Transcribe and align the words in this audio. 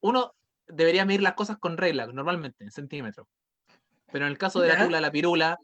uno 0.00 0.34
debería 0.66 1.04
medir 1.04 1.22
las 1.22 1.34
cosas 1.34 1.58
con 1.58 1.76
regla, 1.76 2.06
normalmente, 2.06 2.64
en 2.64 2.70
centímetros. 2.70 3.26
Pero 4.12 4.26
en 4.26 4.32
el 4.32 4.38
caso 4.38 4.60
de 4.60 4.68
la 4.68 4.84
tula, 4.84 5.00
la 5.00 5.10
pirula, 5.10 5.58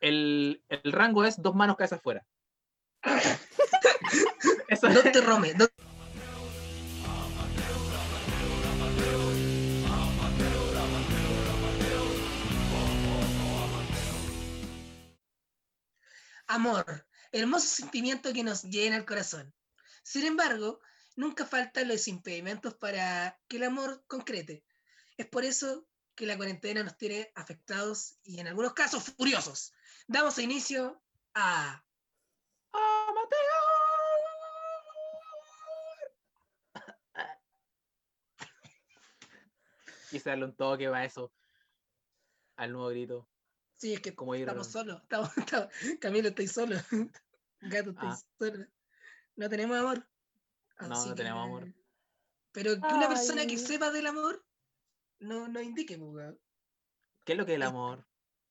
el, 0.00 0.62
el 0.68 0.92
rango 0.92 1.24
es 1.24 1.40
dos 1.40 1.54
manos 1.54 1.76
cabeza 1.76 1.96
afuera. 1.96 2.24
Eso 4.68 4.86
es- 4.88 4.94
Doctor 4.94 5.24
Rome, 5.24 5.54
Amor, 16.46 17.06
hermoso 17.30 17.66
sentimiento 17.66 18.32
que 18.32 18.42
nos 18.44 18.62
llena 18.64 18.96
el 18.96 19.04
corazón. 19.04 19.54
Sin 20.02 20.26
embargo, 20.26 20.80
nunca 21.16 21.46
faltan 21.46 21.88
los 21.88 22.06
impedimentos 22.08 22.74
para 22.74 23.38
que 23.48 23.56
el 23.56 23.64
amor 23.64 24.04
concrete. 24.06 24.64
Es 25.16 25.26
por 25.26 25.44
eso 25.44 25.86
que 26.14 26.26
la 26.26 26.36
cuarentena 26.36 26.82
nos 26.82 26.96
tiene 26.98 27.32
afectados 27.34 28.18
y 28.22 28.38
en 28.40 28.48
algunos 28.48 28.74
casos 28.74 29.04
furiosos. 29.16 29.72
Damos 30.06 30.38
inicio 30.38 31.02
a 31.34 31.82
Quise 40.10 40.30
darle 40.30 40.44
un 40.44 40.56
toque 40.56 40.86
a 40.86 41.04
eso. 41.04 41.32
Al 42.56 42.72
nuevo 42.72 42.88
grito. 42.88 43.28
Sí, 43.76 43.94
es 43.94 44.00
que 44.00 44.14
Como 44.14 44.34
estamos 44.34 44.68
solos. 44.68 45.02
Estamos, 45.02 45.36
estamos- 45.36 45.68
Camilo, 46.00 46.28
estoy 46.28 46.48
solo. 46.48 46.76
Gato, 47.60 47.90
estoy 47.90 48.08
Ah. 48.08 48.18
solo. 48.38 48.66
No 49.36 49.48
tenemos 49.48 49.76
amor. 49.78 50.06
No, 50.88 50.94
Así 50.94 51.08
no 51.08 51.14
que- 51.14 51.22
tenemos 51.22 51.44
amor. 51.44 51.74
Pero 52.52 52.74
que 52.80 52.94
una 52.94 53.08
persona 53.08 53.46
que 53.46 53.56
sepa 53.58 53.90
del 53.90 54.06
amor 54.06 54.44
no, 55.20 55.48
no 55.48 55.60
indique, 55.60 55.96
pues, 55.98 56.10
weón. 56.12 56.40
¿Qué 57.24 57.32
es 57.32 57.38
lo 57.38 57.46
que 57.46 57.52
es 57.52 57.56
el 57.56 57.62
amor? 57.62 58.06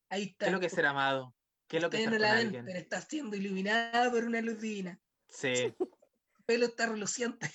Ahí 0.08 0.24
está. 0.24 0.46
¿Qué 0.46 0.46
es 0.46 0.52
lo 0.52 0.60
que 0.60 0.66
es 0.66 0.72
ser 0.72 0.86
amado? 0.86 1.34
¿Qué 1.68 1.76
es 1.76 1.82
lo 1.82 1.88
que 1.90 1.98
es 1.98 2.02
estar 2.04 2.12
no 2.14 2.18
la 2.18 2.34
ven, 2.34 2.46
alguien? 2.46 2.64
pero 2.66 2.78
está 2.78 3.00
siendo 3.00 3.36
iluminada 3.36 4.10
por 4.10 4.24
una 4.24 4.40
luz 4.40 4.60
divina. 4.60 5.00
Sí. 5.28 5.48
El 5.48 5.76
pelo 6.44 6.66
está 6.66 6.86
reluciente. 6.86 7.50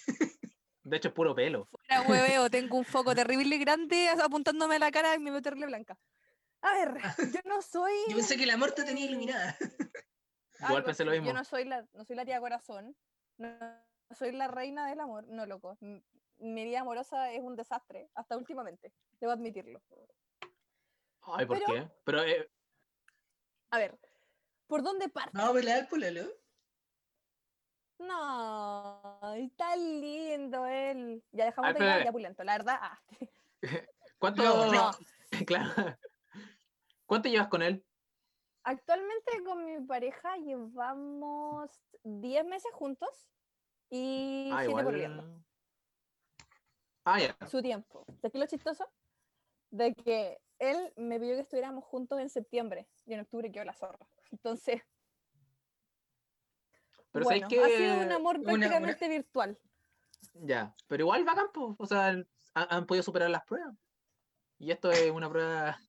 De 0.84 0.98
hecho, 0.98 1.10
es 1.10 1.14
puro 1.14 1.36
pelo. 1.36 1.68
Fuera 1.70 2.02
hueveo, 2.04 2.50
tengo 2.50 2.78
un 2.78 2.86
foco 2.86 3.14
terrible 3.14 3.58
grande 3.58 4.08
as- 4.08 4.20
apuntándome 4.22 4.78
a 4.78 4.80
la 4.80 4.92
cara 4.92 5.14
y 5.16 5.20
me 5.20 5.32
veo 5.32 5.42
terrible 5.42 5.66
blanca. 5.68 6.00
A 6.62 6.74
ver, 6.74 6.94
yo 7.34 7.40
no 7.46 7.62
soy. 7.62 7.92
Yo 8.08 8.16
pensé 8.16 8.38
que 8.38 8.44
el 8.46 8.50
amor 8.52 8.72
te 8.72 8.84
tenía 8.86 9.06
iluminada. 9.12 9.58
Igual 10.62 10.84
pensé 10.86 11.04
lo 11.04 11.12
mismo. 11.12 11.28
Yo 11.28 11.34
no 11.34 11.44
soy 11.44 11.66
la, 11.66 11.86
no 11.94 12.06
soy 12.06 12.16
la 12.16 12.26
tía 12.26 12.40
corazón. 12.40 12.96
No, 13.38 13.50
no 13.60 13.87
soy 14.16 14.32
la 14.32 14.48
reina 14.48 14.88
del 14.88 15.00
amor. 15.00 15.26
No, 15.28 15.46
loco. 15.46 15.78
Mi 16.40 16.64
vida 16.66 16.82
amorosa 16.82 17.32
es 17.32 17.42
un 17.42 17.56
desastre, 17.56 18.10
hasta 18.14 18.38
últimamente. 18.38 18.94
Debo 19.20 19.32
admitirlo. 19.34 19.82
Ay, 21.22 21.46
¿por 21.46 21.60
Pero- 21.60 21.74
qué? 21.74 21.92
Pero 22.04 22.24
eh, 22.24 22.50
A 23.72 23.78
ver, 23.80 24.00
¿por 24.68 24.84
dónde 24.84 25.10
parto? 25.10 25.32
Vamos 25.38 25.66
a 25.68 25.76
al 25.76 25.88
pololo. 25.88 26.24
No, 28.00 29.20
está 29.36 29.76
lindo 29.76 30.66
él. 30.68 31.24
Ya 31.32 31.46
dejamos 31.46 31.70
Ay, 31.70 31.74
de 31.74 31.80
espera. 31.80 32.06
ya 32.06 32.12
pulento, 32.12 32.44
la 32.44 32.58
verdad. 32.58 32.78
ah. 32.82 33.02
¿cuánto? 34.20 34.44
No, 34.44 34.72
no. 34.72 34.92
claro. 35.46 35.98
¿Cuánto 37.06 37.30
llevas 37.30 37.48
con 37.48 37.62
él? 37.64 37.84
Actualmente 38.64 39.44
con 39.46 39.66
mi 39.66 39.80
pareja 39.86 40.36
llevamos 40.38 41.72
10 42.04 42.46
meses 42.46 42.72
juntos 42.74 43.28
y 43.90 44.50
Ah, 44.52 44.64
7 44.66 44.84
volviendo. 44.84 45.24
igual. 45.24 45.44
Ah, 47.06 47.20
ya. 47.20 47.38
Su 47.48 47.62
tiempo. 47.62 48.06
¿De 48.22 48.30
qué 48.32 48.38
lo 48.38 48.46
chistoso? 48.48 48.86
De 49.70 49.94
que 49.94 50.40
él 50.60 50.94
me 50.98 51.20
pidió 51.20 51.36
que 51.36 51.42
estuviéramos 51.42 51.84
juntos 51.86 52.20
en 52.20 52.30
septiembre 52.30 52.88
y 53.06 53.14
en 53.14 53.22
octubre 53.22 53.52
quedó 53.52 53.64
la 53.66 53.74
zorra. 53.74 54.08
Entonces, 54.32 54.82
Pero 57.12 57.26
bueno, 57.26 57.50
¿sabes 57.50 57.64
ha 57.74 57.78
sido 57.78 58.00
un 58.06 58.12
amor 58.12 58.38
Una- 58.40 58.54
una- 58.54 58.60
prácticamente 58.60 59.08
virtual. 59.10 59.60
Ya. 60.34 60.76
Pero 60.88 61.04
igual 61.04 61.28
va 61.28 61.36
campo. 61.36 61.76
O 61.80 61.86
sea, 61.86 62.08
han, 62.08 62.28
han 62.54 62.86
podido 62.86 63.04
superar 63.04 63.30
las 63.30 63.44
pruebas. 63.46 63.76
Y 64.60 64.72
esto 64.72 64.92
es 64.92 65.10
una 65.12 65.30
prueba, 65.30 65.80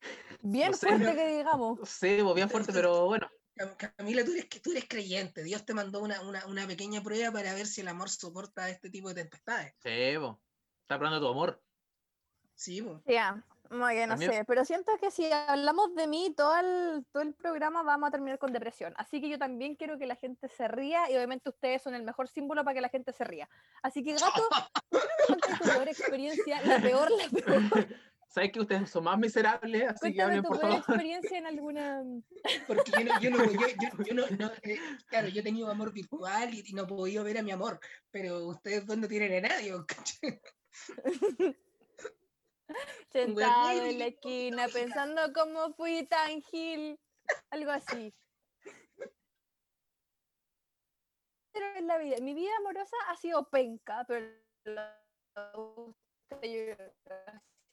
Bien 0.42 0.70
No 0.72 0.76
sé, 0.76 0.88
fuerte 0.88 1.14
que 1.14 1.36
digamos. 1.38 1.78
pues, 1.78 2.00
bien 2.34 2.50
fuerte, 2.50 2.72
pero 2.72 3.06
bueno. 3.06 3.28
Cam- 3.58 3.92
Camila, 3.96 4.24
tú 4.24 4.32
eres, 4.32 4.46
que- 4.46 4.60
tú 4.60 4.70
eres 4.70 4.86
creyente. 4.88 5.42
Dios 5.42 5.64
te 5.66 5.74
mandó 5.74 6.00
una, 6.00 6.20
una, 6.22 6.46
una 6.46 6.66
pequeña 6.66 7.02
prueba 7.02 7.32
para 7.32 7.52
ver 7.54 7.66
si 7.66 7.80
el 7.80 7.88
amor 7.88 8.08
soporta 8.08 8.68
este 8.70 8.88
tipo 8.90 9.08
de 9.08 9.16
tempestades. 9.22 9.74
Sí, 9.82 10.14
pues. 10.18 10.32
Está 10.82 10.98
probando 10.98 11.20
tu 11.20 11.28
amor. 11.28 11.60
Sí, 12.54 12.80
pues. 12.82 12.96
Ya, 13.06 13.44
no, 13.70 13.86
que 13.88 14.06
no 14.06 14.12
También- 14.14 14.32
sé, 14.32 14.44
pero 14.46 14.64
siento 14.64 14.92
que 14.98 15.10
si 15.10 15.30
hablamos 15.30 15.94
de 15.94 16.06
mí, 16.06 16.32
todo 16.36 16.56
el, 16.56 17.04
todo 17.12 17.22
el 17.22 17.34
programa 17.34 17.82
vamos 17.82 18.08
a 18.08 18.10
terminar 18.10 18.38
con 18.38 18.52
depresión. 18.52 18.94
Así 18.96 19.20
que 19.20 19.28
yo 19.28 19.38
también 19.38 19.76
quiero 19.76 19.98
que 19.98 20.06
la 20.06 20.16
gente 20.16 20.48
se 20.48 20.66
ría 20.68 21.10
y 21.10 21.14
obviamente 21.16 21.50
ustedes 21.50 21.82
son 21.82 21.94
el 21.94 22.02
mejor 22.02 22.28
símbolo 22.28 22.64
para 22.64 22.74
que 22.74 22.80
la 22.80 22.88
gente 22.88 23.12
se 23.12 23.24
ría. 23.24 23.48
Así 23.82 24.02
que, 24.02 24.14
gato, 24.14 24.48
¿por 24.90 25.00
qué 25.02 25.08
no 25.28 25.34
me 25.36 25.40
contáis 25.40 25.58
tu 25.58 25.64
peor 25.68 25.88
experiencia, 25.88 26.62
la 26.62 26.80
peor, 26.80 27.10
la 27.10 27.28
peor. 27.28 27.86
¿Sabes 28.28 28.52
que 28.52 28.60
ustedes 28.60 28.90
son 28.90 29.04
más 29.04 29.18
miserables? 29.18 29.84
Así 29.88 30.12
que 30.12 30.16
Cuéntame 30.16 30.24
hablen, 30.24 30.42
tu 30.42 30.48
por 30.48 30.60
favor. 30.60 30.76
experiencia 30.78 31.38
en 31.38 31.46
alguna... 31.46 32.02
Porque 32.66 32.90
yo 32.92 33.04
no, 33.04 33.20
yo 33.20 33.30
no, 33.30 33.44
yo, 33.52 33.66
yo- 33.68 34.04
yo 34.04 34.14
no, 34.14 34.22
no, 34.38 34.52
eh, 34.62 34.78
claro, 35.06 35.28
yo 35.28 35.40
he 35.40 35.44
tenido 35.44 35.70
amor 35.70 35.92
virtual 35.92 36.52
y, 36.52 36.62
y 36.66 36.72
no 36.74 36.82
he 36.82 36.86
podido 36.86 37.24
ver 37.24 37.38
a 37.38 37.42
mi 37.42 37.50
amor, 37.52 37.80
pero 38.10 38.46
ustedes 38.46 38.86
dos 38.86 38.98
no 38.98 39.08
tienen 39.08 39.44
a 39.44 39.48
nadie. 39.48 39.72
Sentado 43.10 43.82
en 43.82 43.98
la 43.98 44.06
esquina 44.06 44.68
pensando 44.68 45.32
cómo 45.32 45.72
fui 45.72 46.06
tan 46.06 46.42
gil, 46.42 47.00
algo 47.50 47.70
así. 47.70 48.14
Pero 51.52 51.66
en 51.76 51.86
la 51.86 51.96
vida, 51.98 52.16
mi 52.20 52.34
vida 52.34 52.50
amorosa 52.58 52.96
ha 53.08 53.16
sido 53.16 53.48
penca, 53.48 54.04
pero 54.06 54.28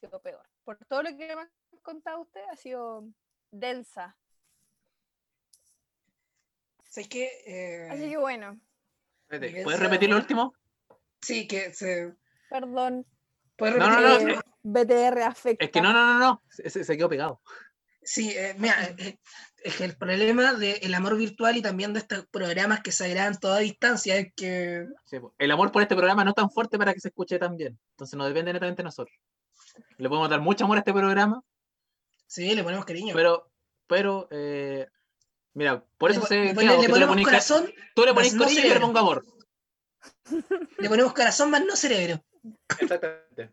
que 0.00 0.06
ha 0.06 0.10
sido 0.10 0.20
peor. 0.22 0.42
Por 0.64 0.76
todo 0.86 1.02
lo 1.02 1.10
que 1.10 1.34
me 1.34 1.42
han 1.42 1.50
contado 1.82 2.20
usted, 2.20 2.42
ha 2.50 2.56
sido 2.56 3.04
densa. 3.50 4.16
¿Sabes 6.88 7.08
qué? 7.08 7.30
Eh, 7.46 7.88
Así 7.90 8.08
que 8.08 8.16
bueno, 8.16 8.58
¿Puedes 9.28 9.80
repetir 9.80 10.08
lo 10.10 10.16
último? 10.16 10.54
sí, 11.20 11.46
que 11.46 11.72
se. 11.74 12.14
perdón, 12.48 13.06
¿Puedes 13.56 13.76
No, 13.76 13.88
no, 13.88 13.96
repetir 13.96 14.26
no, 14.28 14.34
el- 14.34 14.40
BTR 14.62 15.22
afecta. 15.22 15.64
Es 15.64 15.70
que 15.70 15.80
no, 15.80 15.92
no, 15.92 16.04
no, 16.06 16.18
no. 16.18 16.42
Se, 16.48 16.96
quedó 16.96 17.08
pegado. 17.08 17.40
Sí, 18.02 18.30
eh, 18.36 18.54
mira, 18.58 18.74
eh, 18.98 19.18
es 19.64 19.76
que 19.76 19.84
el 19.84 19.96
problema 19.96 20.54
del 20.54 20.94
amor 20.94 21.16
virtual 21.16 21.56
y 21.56 21.62
también 21.62 21.92
de 21.92 21.98
estos 22.00 22.24
programas 22.26 22.80
que 22.80 22.92
se 22.92 23.08
graban 23.08 23.38
toda 23.38 23.58
distancia 23.58 24.16
es 24.16 24.32
que. 24.34 24.86
Sí, 25.06 25.18
el 25.38 25.50
amor 25.50 25.72
por 25.72 25.82
este 25.82 25.96
programa 25.96 26.22
no 26.24 26.30
es 26.30 26.36
tan 26.36 26.50
fuerte 26.50 26.78
para 26.78 26.94
que 26.94 27.00
se 27.00 27.08
escuche 27.08 27.38
tan 27.38 27.56
bien. 27.56 27.78
Entonces 27.92 28.16
no 28.16 28.24
depende 28.26 28.52
netamente 28.52 28.82
de 28.82 28.84
nosotros. 28.84 29.16
Le 29.98 30.08
podemos 30.08 30.28
dar 30.30 30.40
mucho 30.40 30.64
amor 30.64 30.76
a 30.76 30.80
este 30.80 30.92
programa, 30.92 31.42
Sí, 32.26 32.54
le 32.54 32.62
ponemos 32.64 32.84
cariño. 32.84 33.14
pero, 33.14 33.50
pero, 33.86 34.26
eh, 34.30 34.86
mira, 35.54 35.84
por 35.98 36.10
le, 36.10 36.16
eso 36.16 36.26
le 36.28 36.50
hago, 36.50 36.60
le 36.60 36.64
tú 36.64 36.72
le 36.72 36.88
ponemos 36.88 37.08
pones 37.08 37.24
ca- 37.24 37.30
corazón, 37.30 37.72
tú 37.94 38.04
le 38.04 38.14
pones 38.14 38.34
no 38.34 38.42
cariño 38.44 38.60
y 38.60 38.62
le 38.62 38.68
cerebro. 38.68 38.86
pongo 38.86 38.98
amor. 38.98 39.24
le 40.78 40.88
ponemos 40.88 41.12
corazón 41.14 41.50
más 41.50 41.64
no 41.64 41.76
cerebro. 41.76 42.22
Exactamente. 42.80 43.50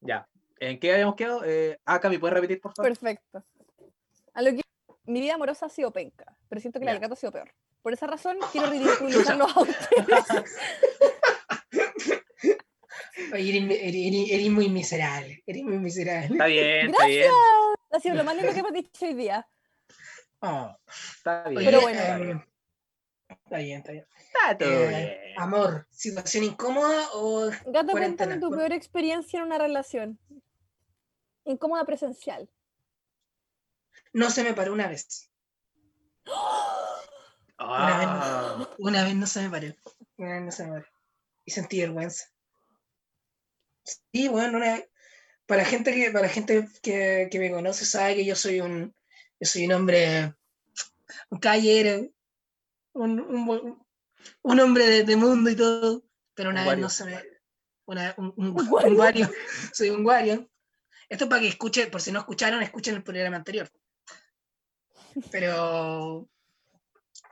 Ya. 0.00 0.28
¿En 0.60 0.78
qué 0.78 0.92
habíamos 0.92 1.16
quedado? 1.16 1.42
Eh, 1.44 1.78
ah, 1.84 2.00
Cami, 2.00 2.18
¿puedes 2.18 2.34
repetir, 2.34 2.60
por 2.60 2.72
favor? 2.74 2.90
Perfecto. 2.90 3.44
A 4.34 4.42
lo 4.42 4.50
que 4.52 4.62
mi 5.06 5.20
vida 5.20 5.34
amorosa 5.34 5.66
ha 5.66 5.68
sido 5.70 5.92
penca, 5.92 6.24
pero 6.48 6.60
siento 6.60 6.78
que 6.78 6.84
la 6.84 6.92
del 6.92 7.00
gato 7.00 7.14
ha 7.14 7.16
sido 7.16 7.32
peor. 7.32 7.52
Por 7.82 7.92
esa 7.92 8.06
razón 8.06 8.38
quiero 8.52 8.70
ridiculizarlos 8.70 9.56
a 9.56 9.60
ustedes. 9.60 10.24
Oye, 13.32 13.56
eres, 14.34 14.50
muy 14.50 14.68
miserable. 14.68 15.42
Eres 15.46 15.62
muy 15.62 15.78
miserable. 15.78 16.28
Está 16.32 16.46
bien, 16.46 16.90
está 16.90 17.06
bien. 17.06 17.30
Ha 17.90 18.00
sido 18.00 18.14
lo 18.16 18.24
más 18.24 18.34
lindo 18.36 18.52
que 18.52 18.58
hemos 18.60 18.72
dicho 18.72 19.04
hoy 19.06 19.14
día. 19.14 19.48
Oh, 20.40 20.76
Está 21.16 21.48
bien. 21.48 21.64
Pero 21.64 21.80
bueno. 21.80 21.98
está 22.00 22.16
eh, 22.18 22.22
bien. 22.24 22.44
está 23.28 23.58
bien, 23.58 23.78
está 23.78 23.92
bien. 23.92 24.06
Está 24.18 24.58
todo 24.58 24.68
Eh, 24.70 24.88
bien. 24.88 25.40
amor, 25.40 25.86
situación 25.90 26.44
incómoda 26.44 27.08
o 27.12 27.50
Gato, 27.66 27.92
cuéntame 27.92 28.38
tu 28.38 28.50
peor 28.50 28.72
experiencia 28.72 29.38
en 29.38 29.46
una 29.46 29.58
relación. 29.58 30.18
Incómoda 31.44 31.84
presencial. 31.84 32.48
no 34.12 34.30
se 34.30 34.42
me 34.44 34.54
paró 34.54 34.72
una 34.72 34.88
vez. 34.88 35.30
Ah, 37.58 38.66
Una 38.78 39.04
vez 39.04 39.14
no 39.14 39.26
se 39.26 39.42
me 39.42 39.50
paró. 39.50 39.66
Una 40.16 40.34
vez 40.34 40.42
no 40.42 40.50
se 40.52 40.64
me 40.66 40.72
paró. 40.72 40.86
Y 41.44 41.50
sentí 41.52 41.80
vergüenza. 41.80 42.24
Sí, 43.84 44.28
bueno, 44.28 44.58
una 44.58 44.74
vez- 44.74 44.88
para 45.46 45.64
gente 45.64 45.92
que, 45.92 46.10
para 46.10 46.28
gente 46.28 46.66
que, 46.82 47.28
que 47.30 47.38
me 47.38 47.50
conoce 47.50 47.84
sabe 47.84 48.16
que 48.16 48.24
yo 48.24 48.34
soy 48.34 48.60
un, 48.60 48.94
yo 49.38 49.46
soy 49.46 49.66
un 49.66 49.72
hombre, 49.72 50.34
un 51.28 51.38
caballero, 51.38 52.08
un, 52.94 53.20
un, 54.42 54.60
hombre 54.60 54.86
de, 54.86 55.04
de 55.04 55.16
mundo 55.16 55.50
y 55.50 55.56
todo. 55.56 56.02
Pero 56.34 56.50
una 56.50 56.62
Un 56.62 56.68
vez 56.70 56.78
no 56.78 56.88
se 56.88 57.04
me. 57.04 57.22
Una, 57.86 58.14
un, 58.16 58.32
un, 58.36 58.46
Un 58.48 58.60
un 58.60 58.68
Wario. 58.72 58.98
Wario. 58.98 59.30
Soy 59.74 59.90
un 59.90 60.06
Wario. 60.06 60.50
Esto 61.10 61.24
es 61.24 61.30
para 61.30 61.42
que 61.42 61.48
escuchen, 61.48 61.90
por 61.90 62.00
si 62.00 62.10
no 62.10 62.20
escucharon, 62.20 62.62
escuchen 62.62 62.94
el 62.94 63.02
programa 63.02 63.36
anterior. 63.36 63.70
Pero. 65.30 66.28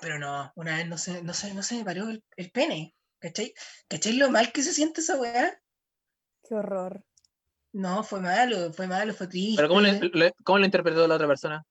Pero 0.00 0.18
no, 0.18 0.52
una 0.56 0.76
vez 0.76 0.88
no 0.88 0.98
se, 0.98 1.22
no 1.22 1.32
se, 1.32 1.54
no 1.54 1.62
se 1.62 1.76
me 1.76 1.84
paró 1.84 2.08
el, 2.08 2.22
el 2.36 2.50
pene. 2.50 2.94
¿Cachai? 3.18 3.54
¿Cachai 3.88 4.14
lo 4.14 4.30
mal 4.30 4.52
que 4.52 4.62
se 4.62 4.74
siente 4.74 5.00
esa 5.00 5.16
weá? 5.16 5.61
Qué 6.42 6.54
horror. 6.54 7.04
No, 7.72 8.02
fue 8.04 8.20
malo, 8.20 8.72
fue 8.72 8.86
malo, 8.86 9.14
fue 9.14 9.26
triste. 9.28 9.56
Pero 9.56 9.68
¿cómo 9.68 9.80
lo, 9.80 9.92
lo- 9.92 10.32
cómo 10.44 10.58
lo 10.58 10.64
interpretó 10.64 11.06
la 11.06 11.14
otra 11.14 11.26
persona? 11.26 11.64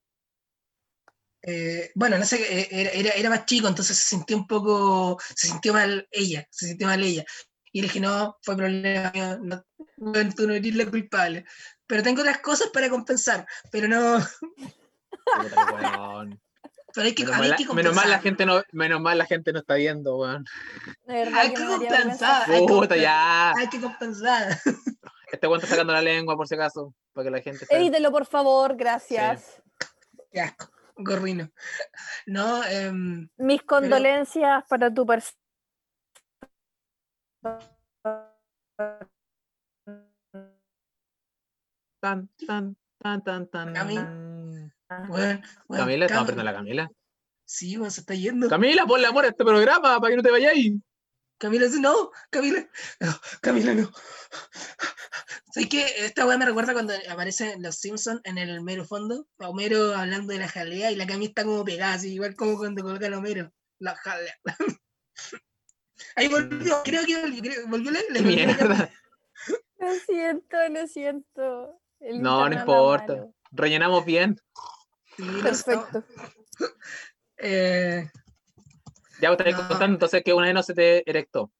Eh, 1.44 1.92
bueno, 1.96 2.18
no 2.18 2.26
sé, 2.26 2.38
eh, 2.42 2.68
era, 2.72 2.90
era, 2.92 3.10
era 3.12 3.30
más 3.30 3.46
chico, 3.46 3.68
entonces 3.68 3.98
se 3.98 4.10
sintió 4.16 4.38
un 4.38 4.46
poco, 4.48 5.20
se 5.36 5.48
sintió 5.48 5.74
mal 5.74 6.08
ella, 6.12 6.48
se 6.52 6.68
sintió 6.68 6.88
mal 6.88 7.04
ella. 7.04 7.24
Y 7.72 7.82
le 7.82 7.88
dije, 7.88 8.00
no, 8.00 8.38
fue 8.42 8.56
problema 8.56 9.12
mío, 9.14 9.40
no, 9.42 9.66
bueno, 9.98 10.32
tú 10.36 10.48
no 10.48 10.54
eres 10.54 10.76
la 10.76 10.90
culpable. 10.90 11.46
Pero 11.88 12.04
tengo 12.04 12.22
otras 12.22 12.40
cosas 12.40 12.70
para 12.72 12.90
compensar, 12.90 13.46
pero 13.72 13.88
no. 13.88 14.20
Pero 16.94 17.08
hay 17.08 17.16
que, 17.16 17.24
Menos, 17.24 17.40
hay 17.42 17.50
mal, 17.50 17.58
que 17.58 17.74
menos 17.74 17.96
mal 17.96 18.10
la 18.10 18.18
compensar. 18.18 18.22
gente 18.22 18.46
no, 18.46 18.62
menos 18.72 19.02
mal 19.02 19.18
la 19.18 19.26
gente 19.26 19.54
no 19.54 19.60
está 19.60 19.76
viendo, 19.76 20.18
weón. 20.18 20.46
Hay 21.08 21.54
que 21.54 21.66
compensar. 21.66 22.50
Hay 22.50 22.66
Puta, 22.66 22.96
ya. 22.96 23.52
Hay 23.52 23.68
que 23.68 23.80
compensar. 23.80 24.58
Este 25.32 25.48
weón 25.48 25.62
está 25.62 25.76
sacando 25.76 25.94
la 25.94 26.02
lengua 26.02 26.36
por 26.36 26.46
si 26.46 26.56
acaso, 26.56 26.94
para 27.14 27.24
que 27.26 27.32
la 27.32 27.42
gente 27.42 27.66
Evítelo, 27.70 28.12
por 28.12 28.26
favor, 28.26 28.76
gracias. 28.76 29.62
Qué 30.30 30.42
asco, 30.42 30.70
gorrino. 30.98 31.50
No, 32.26 32.64
em, 32.66 33.30
Mis 33.38 33.64
condolencias 33.64 34.66
para 34.68 34.94
tu 34.94 35.06
persona. 35.06 35.38
Tan, 42.02 42.30
tan, 42.46 42.76
tan, 43.02 43.24
tan, 43.24 43.48
tan. 43.48 44.31
Bueno, 45.08 45.42
bueno, 45.68 45.84
Camila, 45.84 46.06
estamos 46.06 46.24
aprendiendo 46.24 46.42
a 46.42 46.52
la 46.52 46.54
Camila. 46.58 46.92
Sí, 47.46 47.76
bueno, 47.78 47.92
se 47.92 48.02
está 48.02 48.14
yendo. 48.16 48.48
Camila, 48.50 48.86
ponle 48.86 49.08
amor 49.08 49.26
a 49.26 49.30
este 49.30 49.44
programa 49.44 50.00
para 50.00 50.10
que 50.12 50.18
no 50.18 50.24
te 50.24 50.32
vayáis. 50.32 50.74
Camila 51.38 51.66
dice, 51.66 51.80
no, 51.80 52.12
Camila, 52.30 52.68
no, 53.00 53.12
Camila 53.42 53.74
no. 53.74 53.92
¿Sabes 55.54 55.70
qué? 55.70 55.86
Esta 56.06 56.26
weá 56.26 56.38
me 56.38 56.46
recuerda 56.46 56.72
cuando 56.74 56.94
aparecen 57.10 57.62
los 57.62 57.76
Simpsons 57.78 58.22
en 58.24 58.38
el 58.38 58.62
mero 58.62 58.86
fondo, 58.86 59.28
a 59.40 59.50
Homero 59.50 59.96
hablando 59.96 60.32
de 60.34 60.40
la 60.40 60.48
jalea 60.48 60.92
y 60.92 60.96
la 60.96 61.08
Camila 61.08 61.30
está 61.30 61.44
como 61.44 61.66
pegada, 61.66 61.94
así, 61.96 62.14
igual 62.14 62.36
como 62.36 62.58
cuando 62.58 62.84
coloca 62.84 63.08
el 63.08 63.14
Homero, 63.16 63.52
la 63.80 63.96
jalea. 63.96 64.36
Ahí 66.16 66.28
volvió, 66.28 66.82
creo 66.84 67.06
que 67.06 67.20
volvió, 67.22 67.42
creo- 67.42 67.68
volvió, 67.68 67.92
la 67.92 68.00
Camila. 68.14 68.22
mierda. 68.46 68.90
Lo 69.80 69.94
siento, 70.06 70.58
lo 70.70 70.88
siento. 70.88 71.82
El 72.00 72.22
No, 72.22 72.48
no 72.48 72.56
importa. 72.60 73.14
malo. 73.16 73.34
Rellenamos 73.52 74.06
bien. 74.06 74.38
Sí, 75.22 75.42
Perfecto. 75.42 76.04
Eh, 77.44 78.08
Ya 79.20 79.30
vos 79.30 79.34
estaré 79.40 79.52
No. 79.54 79.68
contando 79.68 79.96
entonces 79.96 80.24
que 80.24 80.34
una 80.34 80.46
vez 80.46 80.54
no 80.54 80.62
se 80.64 80.74
te 80.76 81.10
erectó. 81.10 81.52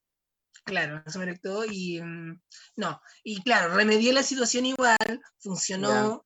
claro, 0.64 1.02
eso 1.04 1.18
me 1.18 1.24
erectó 1.24 1.64
y 1.64 2.00
mm, 2.00 2.40
no, 2.76 3.00
y 3.24 3.42
claro, 3.42 3.74
remedié 3.74 4.12
la 4.12 4.22
situación 4.22 4.66
igual, 4.66 4.96
funcionó, 5.40 6.24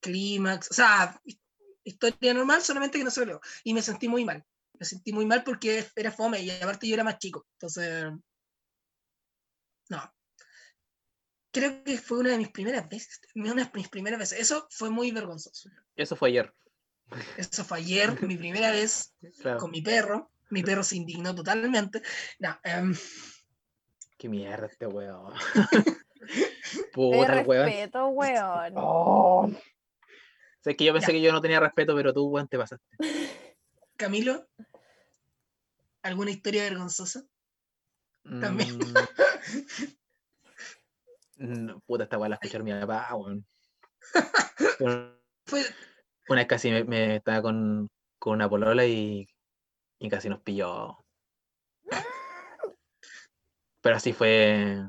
clímax, 0.00 0.70
o 0.70 0.74
sea, 0.74 1.20
his- 1.24 1.38
historia 1.84 2.32
normal, 2.34 2.62
solamente 2.62 2.98
que 2.98 3.04
no 3.04 3.10
se 3.10 3.20
logró. 3.20 3.40
Y 3.64 3.74
me 3.74 3.82
sentí 3.82 4.08
muy 4.08 4.24
mal. 4.24 4.42
Me 4.78 4.86
sentí 4.86 5.12
muy 5.12 5.26
mal 5.26 5.44
porque 5.44 5.86
era 5.94 6.10
fome 6.10 6.40
y 6.42 6.50
aparte 6.50 6.88
yo 6.88 6.94
era 6.94 7.04
más 7.04 7.18
chico. 7.18 7.46
Entonces, 7.52 8.06
no. 9.90 10.12
Creo 11.52 11.82
que 11.84 11.96
fue 11.98 12.18
una 12.18 12.30
de 12.30 12.38
mis 12.38 12.50
primeras 12.50 12.88
veces. 12.88 13.20
Una 13.34 13.54
de 13.54 13.70
mis 13.74 13.88
primeras 13.88 14.18
veces. 14.18 14.40
Eso 14.40 14.66
fue 14.70 14.90
muy 14.90 15.10
vergonzoso. 15.12 15.70
Eso 15.96 16.16
fue 16.16 16.28
ayer. 16.30 16.52
Eso 17.36 17.64
fue 17.64 17.78
ayer, 17.78 18.20
mi 18.22 18.36
primera 18.36 18.70
vez 18.70 19.14
Claro. 19.40 19.58
con 19.60 19.70
mi 19.70 19.82
perro. 19.82 20.30
Mi 20.50 20.62
perro 20.62 20.82
se 20.84 20.96
indignó 20.96 21.34
totalmente. 21.34 22.02
No, 22.38 22.58
em, 22.62 22.94
Qué 24.16 24.28
mierda 24.28 24.66
este 24.66 24.86
weón. 24.86 25.34
Puta 26.92 27.40
el 27.40 27.46
weón. 27.46 27.66
respeto, 27.66 28.06
weón. 28.08 28.72
Oh. 28.76 29.50
Sé 30.60 30.74
que 30.76 30.84
yo 30.84 30.92
pensé 30.92 31.08
Ya. 31.08 31.12
que 31.12 31.22
yo 31.22 31.32
no 31.32 31.40
tenía 31.40 31.60
respeto, 31.60 31.94
pero 31.94 32.12
tú, 32.12 32.26
weón, 32.28 32.48
te 32.48 32.58
pasaste. 32.58 32.84
Camilo, 33.96 34.46
¿alguna 36.02 36.30
historia 36.30 36.62
vergonzosa? 36.64 37.22
También. 38.40 38.76
Mm, 41.38 41.66
no, 41.66 41.80
puta, 41.80 42.04
esta 42.04 42.18
weá 42.18 42.28
la 42.30 42.36
escuchar 42.36 42.62
mi 42.62 42.72
papá, 42.72 43.14
weón. 43.14 43.46
Pero 44.78 45.20
Fue, 45.44 45.62
Una 46.28 46.40
vez 46.42 46.46
casi 46.48 46.70
me, 46.70 46.84
me 46.84 47.16
estaba 47.16 47.42
con, 47.42 47.88
con 48.18 48.34
una 48.34 48.48
polola 48.48 48.84
y, 48.86 49.26
y 50.00 50.08
casi 50.10 50.28
nos 50.30 50.40
pilló. 50.42 50.98
Pero 53.80 53.96
así 53.96 54.12
fue. 54.12 54.82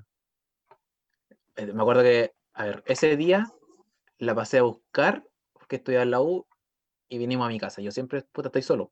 eh, 1.56 1.66
Me 1.74 1.81
acuerdo 1.81 2.04
que, 2.04 2.34
a 2.54 2.66
ver, 2.66 2.84
ese 2.88 3.16
día 3.18 3.48
la 4.19 4.36
pasé 4.36 4.60
a 4.60 4.63
buscar 4.63 5.25
porque 5.54 5.78
estudiaba 5.78 6.04
en 6.04 6.12
la 6.12 6.22
U 6.22 6.48
y 7.10 7.19
vinimos 7.19 7.48
a 7.48 7.50
mi 7.51 7.60
casa. 7.60 7.81
Yo 7.81 7.92
siempre, 7.92 8.24
puta, 8.34 8.50
estoy 8.50 8.63
solo. 8.63 8.92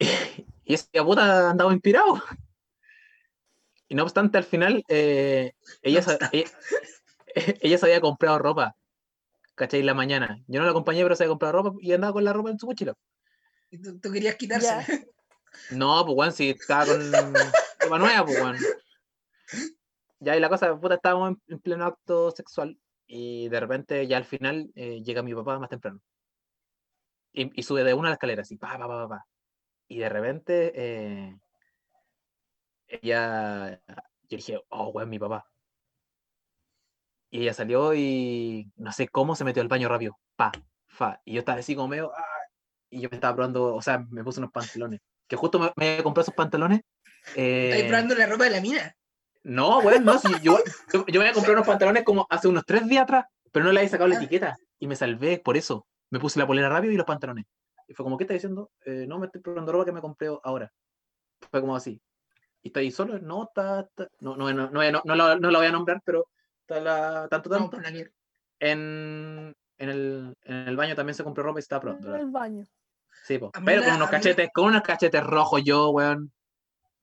Y 0.64 0.74
ese 0.74 0.88
día, 0.92 1.04
puta, 1.04 1.50
andaba 1.50 1.72
inspirado. 1.72 2.20
Y 3.88 3.94
no 3.94 4.02
obstante, 4.02 4.38
al 4.38 4.44
final, 4.44 4.84
eh, 4.88 5.52
ella, 5.82 6.02
ella, 6.32 6.50
ella 7.60 7.78
se 7.78 7.86
había 7.86 8.00
comprado 8.00 8.38
ropa, 8.38 8.76
¿cachai? 9.56 9.80
En 9.80 9.86
la 9.86 9.94
mañana. 9.94 10.38
Yo 10.46 10.60
no 10.60 10.64
la 10.66 10.70
acompañé, 10.70 11.02
pero 11.02 11.16
se 11.16 11.24
había 11.24 11.30
comprado 11.30 11.52
ropa 11.52 11.78
y 11.80 11.92
andaba 11.92 12.12
con 12.12 12.24
la 12.24 12.32
ropa 12.32 12.50
en 12.50 12.58
su 12.58 12.66
mochila. 12.66 12.94
y 13.70 13.78
tú, 13.78 13.98
tú 13.98 14.12
querías 14.12 14.36
quitársela. 14.36 14.86
No, 15.70 16.04
pues, 16.04 16.18
weón, 16.18 16.32
si 16.32 16.50
estaba 16.50 16.84
con 16.84 17.12
ropa 17.80 17.98
nueva, 17.98 18.26
pues, 18.26 18.38
weón. 18.38 18.56
Ya, 20.20 20.36
y 20.36 20.40
la 20.40 20.50
cosa, 20.50 20.78
puta, 20.78 20.96
estábamos 20.96 21.30
en, 21.30 21.42
en 21.48 21.60
pleno 21.60 21.86
acto 21.86 22.30
sexual 22.30 22.78
y 23.06 23.48
de 23.48 23.60
repente, 23.60 24.06
ya 24.06 24.16
al 24.16 24.24
final, 24.24 24.70
eh, 24.74 25.02
llega 25.02 25.22
mi 25.22 25.34
papá 25.34 25.58
más 25.58 25.70
temprano. 25.70 26.00
Y, 27.32 27.58
y 27.58 27.62
sube 27.62 27.84
de 27.84 27.94
una 27.94 28.08
a 28.08 28.10
la 28.10 28.14
escalera, 28.14 28.42
así, 28.42 28.56
pa, 28.56 28.76
pa, 28.78 28.86
pa, 28.86 29.08
pa. 29.08 29.26
Y 29.88 29.98
de 29.98 30.08
repente, 30.08 30.72
eh, 30.74 31.38
ella, 32.88 33.80
yo 34.28 34.36
dije, 34.36 34.60
oh, 34.68 34.88
weón, 34.88 35.08
mi 35.08 35.18
papá. 35.18 35.46
Y 37.36 37.42
ella 37.42 37.52
salió 37.52 37.92
y 37.92 38.70
no 38.76 38.92
sé 38.92 39.08
cómo 39.08 39.36
se 39.36 39.44
metió 39.44 39.60
al 39.60 39.68
baño 39.68 39.88
rápido, 39.90 40.18
pa, 40.36 40.52
fa. 40.86 41.20
Y 41.26 41.34
yo 41.34 41.40
estaba 41.40 41.58
así 41.58 41.74
como 41.74 41.88
medio, 41.88 42.10
ah, 42.16 42.24
y 42.88 43.02
yo 43.02 43.10
me 43.10 43.16
estaba 43.16 43.34
probando, 43.34 43.74
o 43.74 43.82
sea, 43.82 43.98
me 44.10 44.24
puse 44.24 44.40
unos 44.40 44.52
pantalones. 44.52 45.00
Que 45.28 45.36
justo 45.36 45.58
me, 45.58 45.70
me 45.76 46.02
compré 46.02 46.22
esos 46.22 46.34
pantalones. 46.34 46.80
eh, 47.34 47.68
Estáis 47.72 47.84
probando 47.88 48.14
la 48.14 48.26
ropa 48.26 48.44
de 48.44 48.50
la 48.50 48.60
mina. 48.62 48.96
no, 49.42 49.80
weón, 49.80 50.04
no, 50.04 50.18
si 50.18 50.32
yo, 50.40 50.58
yo, 50.92 51.04
yo 51.06 51.20
me 51.20 51.26
había 51.26 51.34
comprado 51.34 51.58
unos 51.58 51.66
pantalones 51.66 52.04
como 52.04 52.26
hace 52.30 52.48
unos 52.48 52.64
tres 52.64 52.88
días 52.88 53.02
atrás, 53.02 53.26
pero 53.52 53.66
no 53.66 53.72
le 53.72 53.80
había 53.80 53.90
sacado 53.90 54.08
la 54.08 54.14
Ah. 54.16 54.18
etiqueta 54.18 54.56
y 54.78 54.86
me 54.86 54.96
salvé 54.96 55.38
por 55.38 55.58
eso. 55.58 55.86
Me 56.10 56.18
puse 56.18 56.38
la 56.38 56.46
polera 56.46 56.70
rápido 56.70 56.92
y 56.94 56.96
los 56.96 57.04
pantalones. 57.04 57.44
Y 57.86 57.92
fue 57.92 58.02
como, 58.04 58.16
¿qué 58.16 58.24
estás 58.24 58.36
diciendo? 58.36 58.70
"Eh, 58.86 59.04
no, 59.06 59.18
me 59.18 59.26
estoy 59.26 59.42
probando 59.42 59.72
ropa 59.72 59.84
que 59.84 59.92
me 59.92 60.00
compré 60.00 60.28
ahora. 60.42 60.72
Fue 61.50 61.60
como 61.60 61.76
así. 61.76 62.00
¿Y 62.62 62.68
está 62.68 62.80
ahí 62.80 62.90
solo? 62.90 63.18
No, 63.18 63.44
está, 63.44 63.80
está- 63.80 64.08
no, 64.20 64.36
no, 64.36 64.50
no, 64.54 64.70
no, 64.70 64.90
no, 64.90 65.02
no 65.04 65.14
la, 65.14 65.36
no 65.36 65.50
la 65.50 65.58
voy 65.58 65.66
a 65.68 65.72
nombrar, 65.72 66.00
pero 66.04 66.26
está 66.66 66.80
la, 66.80 67.28
tanto, 67.28 67.48
tanto. 67.48 67.78
En, 68.58 69.54
en, 69.78 69.88
el, 69.88 70.36
en 70.42 70.56
el 70.56 70.76
baño 70.76 70.94
también 70.96 71.14
se 71.14 71.22
compró 71.22 71.44
ropa 71.44 71.58
y 71.58 71.60
está 71.60 71.78
pronto. 71.80 72.08
En 72.14 72.20
el 72.20 72.30
baño. 72.30 72.64
Sí, 73.24 73.38
po. 73.38 73.52
Pero 73.64 73.80
la- 73.80 73.86
con 73.86 73.96
unos 73.96 74.08
mí- 74.08 74.12
cachetes, 74.12 74.50
con 74.52 74.64
unos 74.66 74.82
cachetes 74.82 75.22
rojos 75.24 75.62
yo, 75.64 75.90
weón. 75.90 76.32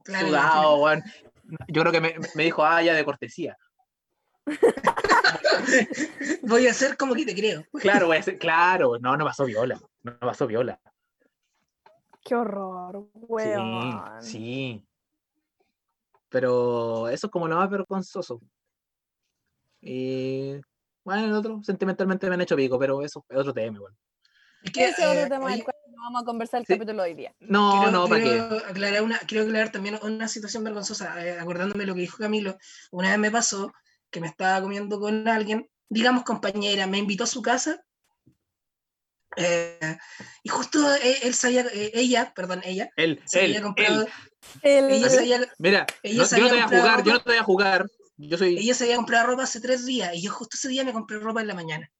Claro, 0.04 0.28
sudado, 0.28 0.76
weón. 0.82 1.04
Yo 1.68 1.82
creo 1.82 1.92
que 1.94 2.02
me, 2.02 2.16
me 2.36 2.44
dijo, 2.44 2.64
ah, 2.66 2.82
ya 2.82 2.94
de 2.94 3.06
cortesía. 3.06 3.58
Voy 6.44 6.68
a 6.68 6.72
hacer 6.72 6.98
como 6.98 7.14
que 7.16 7.26
te 7.26 7.34
creo. 7.36 7.64
Claro, 7.80 8.08
voy 8.08 8.18
a 8.18 8.20
hacer- 8.20 8.38
claro, 8.38 8.98
no, 9.00 9.16
no 9.16 9.26
pasó 9.26 9.46
viola, 9.46 9.80
no 10.04 10.18
pasó 10.20 10.46
viola. 10.48 10.80
Qué 12.22 12.36
horror, 12.36 13.08
weón. 13.14 14.04
Sí, 14.22 14.30
sí. 14.30 14.86
Pero 16.30 17.08
eso 17.10 17.28
es 17.28 17.32
como 17.32 17.48
lo 17.48 17.56
más 17.58 17.70
vergonzoso. 17.70 18.42
Y 19.86 20.54
bueno, 21.04 21.26
el 21.26 21.34
otro, 21.34 21.62
sentimentalmente 21.64 22.28
me 22.30 22.36
han 22.36 22.42
hecho 22.42 22.56
pico, 22.56 22.80
pero 22.80 23.02
eso 23.04 23.26
es 23.30 23.38
otro 23.38 23.54
tema, 23.54 23.76
igual. 23.78 23.94
Es 24.62 24.72
que, 24.72 24.86
Ese 24.86 25.02
es 25.02 25.08
otro 25.08 25.22
eh, 25.24 25.30
tema 25.30 25.52
del 25.52 25.64
cual 25.64 25.76
no 25.90 26.04
vamos 26.04 26.22
a 26.22 26.26
conversar 26.26 26.62
el 26.62 26.66
Sí. 26.66 26.74
capítulo 26.74 27.04
de 27.04 27.10
hoy 27.10 27.16
día. 27.16 27.36
No, 27.42 27.72
quiero, 27.72 27.92
no, 27.92 28.08
¿para 28.08 28.24
qué? 28.24 28.30
quiero 28.30 28.58
aclarar 28.66 29.04
una, 29.04 29.20
quiero 29.20 29.44
aclarar 29.44 29.72
también 29.74 30.00
una 30.02 30.28
situación 30.30 30.64
vergonzosa, 30.64 31.26
eh, 31.26 31.38
acordándome 31.38 31.86
lo 31.86 31.94
que 31.96 32.02
dijo 32.02 32.18
Camilo. 32.18 32.58
Una 32.92 33.10
vez 33.10 33.20
me 33.20 33.30
pasó 33.32 33.74
que 34.10 34.22
me 34.22 34.28
estaba 34.28 34.62
comiendo 34.62 35.00
con 35.02 35.28
alguien, 35.28 35.70
digamos 35.90 36.24
compañera, 36.24 36.88
me 36.88 36.98
invitó 37.00 37.26
a 37.26 37.28
su 37.28 37.42
casa 37.42 37.84
Eh, 39.36 39.98
y 40.44 40.50
justo 40.50 40.78
eh, 40.96 41.18
él 41.24 41.34
se 41.34 41.48
había- 41.48 41.66
eh, 41.74 41.90
ella, 41.96 42.32
perdón, 42.36 42.62
ella, 42.64 42.92
Él, 42.96 43.20
se 43.26 43.40
él, 43.44 43.46
había 43.52 43.62
comprado, 43.64 44.04
él. 44.04 44.10
El- 44.62 44.92
ella 44.92 45.10
se 45.10 45.20
había, 45.20 45.40
Mira, 45.58 45.88
Ella 46.04 46.22
no- 46.32 46.38
yo 46.38 46.44
no 46.44 46.50
te 46.50 46.54
voy 46.54 46.60
a 46.62 46.68
jugar, 46.68 47.04
yo 47.04 47.14
no 47.14 47.20
te 47.20 47.30
voy 47.32 47.40
a 47.40 47.44
jugar. 47.44 47.86
Yo 48.28 48.38
soy. 48.38 48.58
ella 48.58 48.74
se 48.74 48.84
había 48.86 48.96
comprado 48.98 49.28
ropa 49.28 49.44
hace 49.44 49.60
tres 49.62 49.86
días 49.86 50.14
y 50.16 50.22
yo 50.22 50.32
justo 50.32 50.56
ese 50.58 50.70
día 50.70 50.84
me 50.84 50.94
compré 50.94 51.20
ropa 51.20 51.42
en 51.42 51.48
la 51.48 51.54
mañana. 51.56 51.92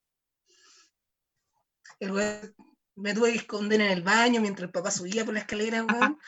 El 2.00 2.12
weón 2.12 2.56
me 2.96 3.14
tuve 3.14 3.32
que 3.32 3.38
esconder 3.40 3.82
en 3.82 3.92
el 3.92 4.02
baño 4.04 4.42
mientras 4.42 4.68
el 4.68 4.72
papá 4.72 4.92
subía 4.92 5.26
por 5.26 5.34
la 5.34 5.42
escalera, 5.42 5.84
weón. 5.84 6.18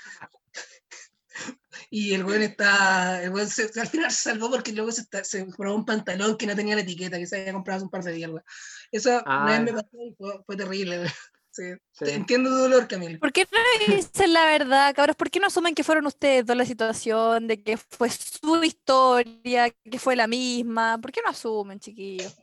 Y 1.91 2.13
el 2.13 2.23
weón 2.25 2.41
está. 2.41 3.21
El 3.21 3.29
weón 3.31 3.47
se- 3.49 3.69
al 3.79 3.87
final 3.87 4.09
se 4.11 4.29
salvó 4.29 4.49
porque 4.49 4.71
luego 4.73 4.91
se, 4.91 5.01
está- 5.01 5.23
se 5.23 5.45
probó 5.45 5.75
un 5.75 5.85
pantalón 5.85 6.37
que 6.37 6.47
no 6.47 6.55
tenía 6.55 6.75
la 6.75 6.81
etiqueta, 6.81 7.17
que 7.17 7.27
se 7.27 7.39
había 7.39 7.53
comprado 7.53 7.77
hace 7.77 7.85
un 7.85 7.91
par 7.91 8.03
de 8.03 8.11
días, 8.13 8.29
weón. 8.31 8.43
Eso 8.91 9.09
una 9.25 9.45
vez 9.45 9.59
Ah. 9.59 9.61
me 9.61 9.73
pasó 9.73 9.89
y 9.93 10.15
fue, 10.17 10.43
fue 10.45 10.55
terrible, 10.57 10.99
weón. 10.99 11.11
Sí. 11.55 11.71
Sí. 11.93 12.03
Te 12.05 12.13
Entiendo 12.13 12.49
tu 12.49 12.55
dolor, 12.57 12.85
Camilo. 12.85 13.17
¿Por 13.19 13.31
qué 13.31 13.47
no 13.49 13.95
dicen 13.95 14.33
la 14.33 14.45
verdad, 14.45 14.93
cabros? 14.93 15.15
¿Por 15.15 15.29
qué 15.31 15.39
no 15.39 15.47
asumen 15.47 15.73
que 15.73 15.85
fueron 15.85 16.05
ustedes 16.05 16.45
dos 16.45 16.57
la 16.57 16.65
situación, 16.65 17.47
de 17.47 17.63
que 17.63 17.77
fue 17.77 18.09
su 18.09 18.61
historia, 18.61 19.69
que 19.69 19.97
fue 19.97 20.17
la 20.17 20.27
misma? 20.27 20.97
¿Por 21.01 21.13
qué 21.13 21.21
no 21.23 21.29
asumen, 21.29 21.79
chiquillos? 21.79 22.35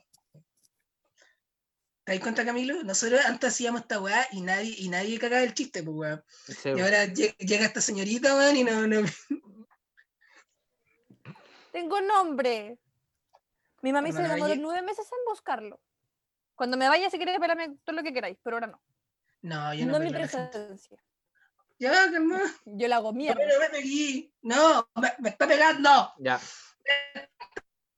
¿Te 2.05 2.13
das 2.13 2.21
cuenta, 2.21 2.45
Camilo? 2.45 2.83
Nosotros 2.85 3.21
antes 3.27 3.51
hacíamos 3.51 3.83
esta 3.83 4.01
weá 4.01 4.27
y 4.33 4.41
nadie, 4.41 4.75
y 4.79 4.89
nadie 4.89 5.19
cagaba 5.19 5.43
el 5.43 5.53
chiste, 5.53 5.83
pues. 5.83 6.19
Sí, 6.47 6.71
Y 6.71 6.81
ahora 6.81 7.05
lle- 7.05 7.37
llega 7.37 7.67
esta 7.67 7.83
señorita, 7.83 8.35
weón, 8.35 8.57
y 8.57 8.65
no, 8.65 8.87
no. 8.87 9.03
Tengo 11.71 12.01
nombre. 12.01 12.79
Mi 13.83 13.93
mami 13.93 14.11
se 14.13 14.19
Hermana 14.23 14.35
demoró 14.35 14.55
nueve 14.57 14.83
meses 14.83 15.07
en 15.07 15.25
buscarlo. 15.31 15.81
Cuando 16.55 16.77
me 16.77 16.89
vaya, 16.89 17.11
si 17.11 17.19
queréis, 17.19 17.37
espérame 17.37 17.79
todo 17.85 17.97
lo 17.97 18.03
que 18.03 18.13
queráis, 18.13 18.37
pero 18.43 18.57
ahora 18.57 18.67
no. 18.69 18.81
No, 19.43 19.75
yo 19.75 19.87
No, 19.87 19.93
no, 19.93 20.01
mi 20.01 20.11
presencia. 20.11 20.99
Ya, 21.79 21.91
calma. 21.91 22.41
Yo 22.65 22.89
la 22.89 22.97
hago 22.97 23.13
No, 23.13 23.19
mierda. 23.19 23.41
no 23.45 23.61
me. 23.73 24.31
No, 24.43 24.89
me, 25.01 25.13
me 25.19 25.29
está 25.31 25.47
pegando. 25.49 26.13
Ya. 26.19 26.41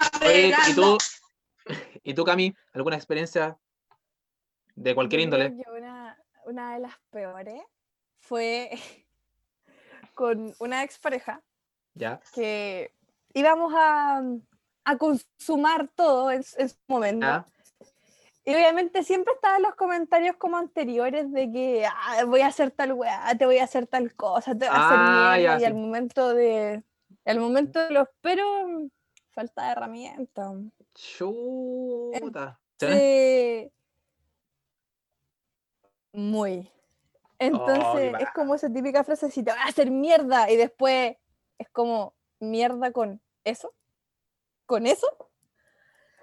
Está 0.00 0.26
Oye, 0.26 0.54
¿y 0.70 0.74
tú? 0.74 0.98
¿Y 2.02 2.14
tú, 2.14 2.24
Cami? 2.24 2.54
¿Alguna 2.72 2.96
experiencia 2.96 3.58
de 4.74 4.94
cualquier 4.94 5.20
Yo 5.20 5.24
índole? 5.24 5.54
que 5.56 5.70
una, 5.70 6.18
una 6.46 6.74
de 6.74 6.80
las 6.80 6.94
peores 7.10 7.62
fue 8.18 8.70
con 10.14 10.54
una 10.58 10.82
expareja 10.82 11.42
Ya. 11.94 12.20
que 12.34 12.94
íbamos 13.34 13.72
a, 13.76 14.22
a 14.84 14.96
consumar 14.96 15.88
todo 15.94 16.30
en, 16.30 16.42
en 16.56 16.68
su 16.68 16.76
momento. 16.86 17.26
Ya. 17.26 17.46
Y 18.46 18.54
obviamente 18.54 19.02
siempre 19.04 19.32
estaban 19.34 19.62
los 19.62 19.74
comentarios 19.74 20.36
como 20.36 20.58
anteriores 20.58 21.32
de 21.32 21.50
que 21.50 21.86
"Ah, 21.86 22.24
voy 22.26 22.42
a 22.42 22.48
hacer 22.48 22.70
tal 22.72 22.92
weá, 22.92 23.34
te 23.38 23.46
voy 23.46 23.56
a 23.58 23.64
hacer 23.64 23.86
tal 23.86 24.14
cosa, 24.14 24.52
te 24.52 24.66
voy 24.66 24.68
a 24.68 24.78
Ah, 24.78 24.86
hacer 24.86 24.98
mierda. 24.98 25.58
ya, 25.58 25.60
y 25.60 25.64
al 25.64 25.74
momento 25.74 26.34
de. 26.34 26.82
Al 27.24 27.40
momento 27.40 27.78
de 27.80 27.90
los 27.90 28.08
pero 28.20 28.44
falta 29.32 29.64
de 29.66 29.72
herramienta. 29.72 30.52
Chuta. 30.94 32.60
Muy. 36.12 36.70
Entonces, 37.38 38.14
es 38.20 38.28
como 38.34 38.54
esa 38.54 38.72
típica 38.72 39.04
frase, 39.04 39.30
si 39.30 39.42
te 39.42 39.50
voy 39.52 39.60
a 39.60 39.64
hacer 39.68 39.90
mierda, 39.90 40.50
y 40.50 40.56
después 40.56 41.16
es 41.58 41.68
como 41.70 42.14
mierda 42.40 42.92
con 42.92 43.20
eso, 43.44 43.74
con 44.66 44.86
eso. 44.86 45.08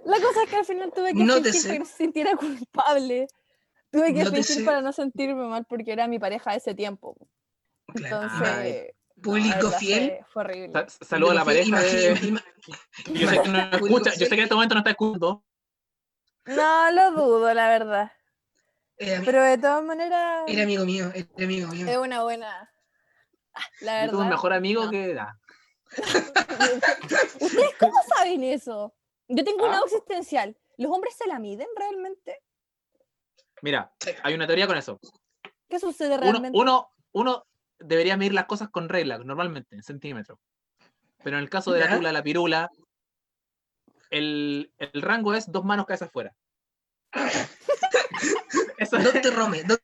La 0.06 0.18
cosa 0.20 0.44
es 0.44 0.50
que 0.50 0.56
al 0.58 0.66
final 0.66 0.92
tuve 0.94 1.14
que 1.14 1.24
Nótese. 1.24 1.52
fingir 1.54 1.72
que 1.74 1.80
no 1.80 1.86
se 1.86 1.94
sintiera 1.96 2.36
culpable. 2.36 3.28
Tuve 3.92 4.14
que 4.14 4.24
Nótese. 4.24 4.44
fingir 4.54 4.66
para 4.66 4.82
no 4.82 4.92
sentirme 4.94 5.46
mal 5.48 5.66
porque 5.66 5.92
era 5.92 6.08
mi 6.08 6.18
pareja 6.20 6.52
de 6.52 6.58
ese 6.58 6.74
tiempo. 6.74 7.16
Claro, 7.94 8.24
Entonces, 8.24 8.48
Ay. 8.58 8.88
no, 9.18 9.22
Público 9.24 9.56
verdad 9.58 9.78
fiel. 9.80 10.08
Fue, 10.10 10.26
fue 10.32 10.44
horrible. 10.44 10.72
Sa- 10.90 11.06
Saludo 11.06 11.32
a 11.32 11.36
la 11.36 11.46
pareja 11.46 11.80
de... 11.80 12.16
Yo 13.14 13.28
sé 13.30 13.42
que 13.42 13.50
no 13.50 13.60
escucha, 13.60 14.12
yo 14.14 14.26
sé 14.26 14.30
que 14.30 14.36
en 14.36 14.40
este 14.44 14.56
momento 14.56 14.76
no 14.76 14.80
está 14.80 14.92
escuchando. 14.92 15.44
No 16.46 16.92
lo 16.92 17.12
dudo, 17.12 17.54
la 17.54 17.70
verdad. 17.70 18.12
Era, 18.98 19.22
Pero 19.26 19.44
de 19.44 19.58
todas 19.58 19.84
maneras, 19.84 20.44
era 20.48 20.64
amigo 20.64 20.86
mío, 20.86 21.12
era 21.14 21.28
amigo 21.44 21.68
mío. 21.70 21.88
es 21.88 21.98
una 21.98 22.22
buena. 22.24 22.72
Ah, 23.54 23.62
La 23.82 24.06
Yo 24.06 24.12
tuve 24.12 24.18
un 24.22 24.24
verdad. 24.26 24.36
mejor 24.38 24.54
amigo 24.54 24.86
no. 24.86 24.92
que... 24.92 25.18
ah, 25.20 25.36
¿Ustedes 27.40 27.76
cómo 27.80 27.94
saben 28.16 28.44
eso? 28.44 28.94
Yo 29.34 29.44
tengo 29.44 29.64
una 29.66 29.74
Ah. 29.76 29.78
duda 29.78 29.86
existencial. 29.86 30.58
¿Los 30.78 30.92
hombres 30.92 31.16
se 31.16 31.28
la 31.28 31.40
miden 31.40 31.68
realmente? 31.76 32.42
Mira, 33.62 33.94
hay 34.24 34.34
una 34.34 34.46
teoría 34.48 34.68
con 34.68 34.78
eso. 34.78 35.00
¿Qué 35.70 35.80
sucede 35.80 36.18
realmente? 36.18 36.58
uno, 36.58 36.90
uno 37.14 37.46
debería 37.80 38.18
medir 38.18 38.34
las 38.34 38.46
cosas 38.46 38.70
con 38.70 38.90
reglas, 38.90 39.24
normalmente, 39.24 39.76
en 39.76 39.84
centímetros. 39.84 40.40
Pero 41.24 41.38
en 41.38 41.44
el 41.44 41.50
caso 41.50 41.72
de 41.72 41.80
la 41.82 41.96
tula, 41.96 42.12
la 42.12 42.24
pirula, 42.24 42.70
el, 44.10 44.74
el 44.78 45.02
rango 45.02 45.34
es 45.34 45.50
dos 45.52 45.64
manos 45.64 45.86
cabeza 45.86 46.06
afuera. 46.06 46.36
Eso 48.78 48.98
es- 48.98 49.04
Dos 49.04 49.22
terromes, 49.22 49.68
dos, 49.68 49.80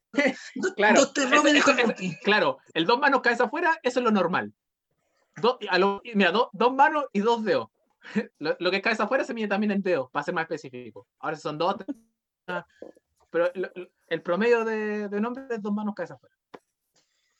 dos, 0.55 0.73
Claro, 0.73 1.01
dos 1.01 1.13
terromes 1.13 1.53
eso- 1.53 1.71
de 1.73 1.81
eso- 1.81 1.87
Jorge. 1.93 2.19
claro, 2.23 2.57
el 2.73 2.85
dos 2.85 2.99
manos 2.99 3.21
cabeza 3.21 3.43
afuera, 3.45 3.79
eso 3.83 3.99
es 3.99 4.03
lo 4.03 4.11
normal. 4.11 4.53
Do- 5.35 5.59
a 5.69 5.77
lo- 5.77 6.01
mira, 6.15 6.31
do- 6.31 6.49
dos 6.51 6.73
manos 6.73 7.05
y 7.13 7.19
dos 7.19 7.43
dedos. 7.43 7.67
Lo, 8.39 8.55
lo 8.59 8.71
que 8.71 8.77
es 8.77 8.83
cabeza 8.83 9.03
afuera 9.03 9.23
se 9.23 9.33
mide 9.33 9.47
también 9.47 9.71
en 9.71 9.81
dedos, 9.81 10.09
para 10.11 10.23
ser 10.23 10.33
más 10.33 10.43
específico. 10.43 11.07
Ahora 11.19 11.35
si 11.35 11.41
son 11.41 11.57
dos, 11.57 11.75
pero 13.29 13.51
lo- 13.55 13.71
el 14.07 14.21
promedio 14.21 14.63
de, 14.63 15.09
de 15.09 15.17
un 15.17 15.25
hombre 15.25 15.43
es 15.49 15.61
dos 15.61 15.73
manos 15.73 15.93
cabeza 15.95 16.13
afuera. 16.15 16.35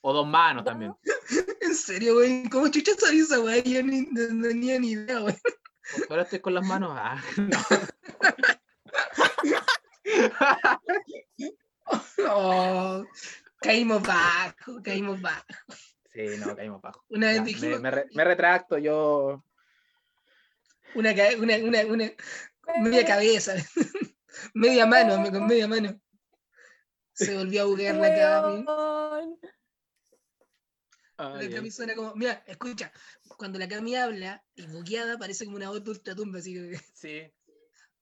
O 0.00 0.12
dos 0.12 0.26
manos 0.26 0.64
también. 0.64 0.94
En 1.60 1.74
serio, 1.74 2.14
güey. 2.14 2.48
¿Cómo 2.48 2.68
chucha 2.68 2.92
sabía 2.98 3.22
esa 3.22 3.36
güey? 3.38 3.62
Yo 3.62 3.82
ni, 3.82 4.06
tenía 4.14 4.78
ni 4.78 4.92
idea, 4.92 5.18
güey. 5.18 5.36
Ahora 6.08 6.22
estoy 6.22 6.38
con 6.40 6.54
las 6.54 6.64
manos. 6.66 6.92
Ah, 6.94 7.22
no. 7.36 7.58
Oh, 12.30 13.04
caímos 13.60 14.02
bajo, 14.02 14.82
caímos 14.82 15.20
bajo. 15.20 15.44
Sí, 16.12 16.26
no, 16.38 16.56
caímos 16.56 16.80
bajo. 16.80 17.04
Una 17.08 17.28
vez 17.28 17.36
Ya, 17.36 17.42
me, 17.42 17.48
dijimos, 17.48 17.80
me 17.80 17.90
re- 17.90 18.06
me 18.14 18.24
retracto, 18.24 18.78
yo. 18.78 19.44
Una, 20.94 21.10
una, 21.38 21.56
una, 21.56 21.82
una 21.86 22.12
media 22.80 23.04
cabeza, 23.04 23.54
media 24.54 24.86
mano, 24.86 25.22
con 25.30 25.46
media 25.46 25.68
mano. 25.68 26.00
Se 27.12 27.36
volvió 27.36 27.62
a 27.62 27.64
buguear 27.64 27.96
la 27.96 28.14
Cami. 28.14 28.64
Ay, 31.16 31.48
La. 31.48 31.56
Cami 31.56 31.70
suena 31.70 31.94
como, 31.96 32.14
mira, 32.14 32.44
escucha, 32.46 32.92
cuando 33.36 33.58
la 33.58 33.66
Cami 33.66 33.96
habla 33.96 34.44
y 34.54 34.66
bugueada 34.68 35.18
parece 35.18 35.44
como 35.44 35.56
una 35.56 35.68
voz 35.68 35.82
de 35.82 35.90
ultratumba, 35.90 36.38
así 36.38 36.54
que, 36.54 36.78
Sí. 36.94 37.32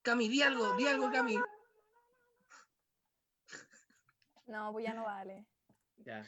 Cami, 0.03 0.29
di 0.29 0.43
algo, 0.43 0.77
di 0.77 0.87
algo, 0.87 1.11
Cami. 1.11 1.39
No, 4.47 4.73
pues 4.73 4.85
ya 4.85 4.95
no 4.95 5.05
vale. 5.05 5.47
Ya. 5.97 6.25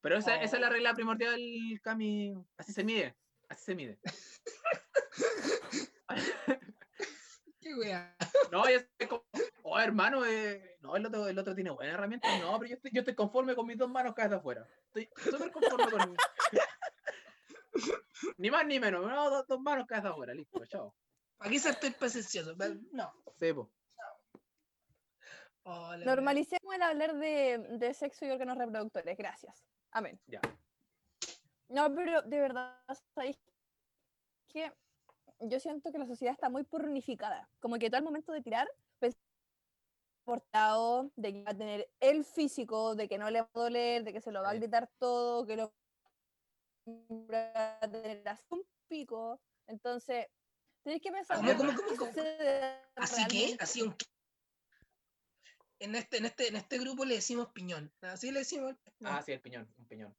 Pero 0.00 0.18
esa, 0.18 0.42
esa 0.42 0.56
es 0.56 0.60
la 0.60 0.68
regla 0.68 0.94
primordial, 0.94 1.40
Cami. 1.82 2.34
Así 2.56 2.72
se 2.72 2.84
mide. 2.84 3.16
Así 3.48 3.64
se 3.66 3.74
mide. 3.74 4.00
Qué 7.60 7.74
wea. 7.74 8.16
No, 8.50 8.68
yo 8.68 8.76
estoy 8.76 9.06
como, 9.06 9.24
oh, 9.62 9.78
hermano, 9.78 10.24
eh, 10.24 10.78
no, 10.80 10.96
el 10.96 11.06
otro, 11.06 11.28
el 11.28 11.38
otro 11.38 11.54
tiene 11.54 11.70
buena 11.70 11.92
herramienta. 11.92 12.38
No, 12.38 12.58
pero 12.58 12.70
yo 12.70 12.76
estoy, 12.76 12.90
yo 12.92 13.00
estoy 13.00 13.14
conforme 13.14 13.54
con 13.54 13.66
mis 13.66 13.76
dos 13.76 13.90
manos 13.90 14.14
cada 14.14 14.36
afuera. 14.36 14.66
Estoy 14.86 15.10
súper 15.30 15.52
conforme 15.52 15.90
con. 15.90 16.16
ni 18.38 18.50
más 18.50 18.66
ni 18.66 18.80
menos, 18.80 19.06
no, 19.06 19.30
dos, 19.30 19.46
dos 19.46 19.60
manos 19.60 19.86
cada 19.86 20.10
afuera, 20.10 20.32
listo, 20.32 20.64
chao. 20.66 20.94
¿Para 21.36 21.50
qué 21.50 21.58
ser 21.58 21.76
tan 21.76 21.92
presencioso? 21.94 22.54
No. 22.92 23.12
Wea. 23.40 23.54
Normalicemos 26.04 26.74
el 26.74 26.82
hablar 26.82 27.14
de, 27.16 27.58
de 27.78 27.94
sexo 27.94 28.24
y 28.24 28.30
órganos 28.30 28.58
reproductores. 28.58 29.16
Gracias. 29.16 29.64
Amén. 29.92 30.20
Ya. 30.26 30.40
No, 31.68 31.94
pero 31.94 32.22
de 32.22 32.40
verdad, 32.40 32.82
¿sabéis 33.14 33.38
que 34.48 34.72
yo 35.40 35.60
siento 35.60 35.90
que 35.90 35.98
la 35.98 36.06
sociedad 36.06 36.32
está 36.32 36.48
muy 36.48 36.64
pornificada? 36.64 37.48
Como 37.60 37.78
que 37.78 37.88
todo 37.88 37.98
el 37.98 38.04
momento 38.04 38.32
de 38.32 38.42
tirar, 38.42 38.68
pues, 38.98 39.16
portado, 40.24 41.10
de 41.16 41.32
que 41.32 41.42
va 41.42 41.50
a 41.50 41.56
tener 41.56 41.90
el 42.00 42.24
físico, 42.24 42.94
de 42.94 43.08
que 43.08 43.18
no 43.18 43.30
le 43.30 43.40
va 43.40 43.50
a 43.52 43.58
doler, 43.58 44.04
de 44.04 44.12
que 44.12 44.20
se 44.20 44.32
lo 44.32 44.42
va 44.42 44.50
a 44.50 44.54
gritar 44.54 44.88
todo, 44.98 45.46
que 45.46 45.56
lo 45.56 45.72
va 46.86 47.78
a 47.80 47.90
tener 47.90 48.26
así 48.28 48.44
un 48.50 48.64
pico. 48.88 49.40
Entonces, 49.66 50.26
tenéis 50.82 51.02
que 51.02 51.10
pensar, 51.10 51.36
¿Cómo, 51.36 51.48
¿qué 51.48 51.56
cómo, 51.56 51.72
cómo, 51.74 51.96
cómo? 51.96 52.12
¿Así 52.96 53.26
que? 53.26 53.56
¿Así 53.60 53.82
un? 53.82 53.94
En 55.78 55.94
este, 55.94 56.18
en, 56.18 56.26
este, 56.26 56.48
en 56.48 56.56
este 56.56 56.78
grupo 56.78 57.06
le 57.06 57.14
decimos 57.14 57.48
piñón. 57.52 57.90
Así 58.02 58.30
le 58.30 58.40
decimos, 58.40 58.74
Ah, 59.02 59.22
sí, 59.22 59.32
el 59.32 59.40
piñón, 59.40 59.72
un 59.78 59.86
piñón. 59.86 60.14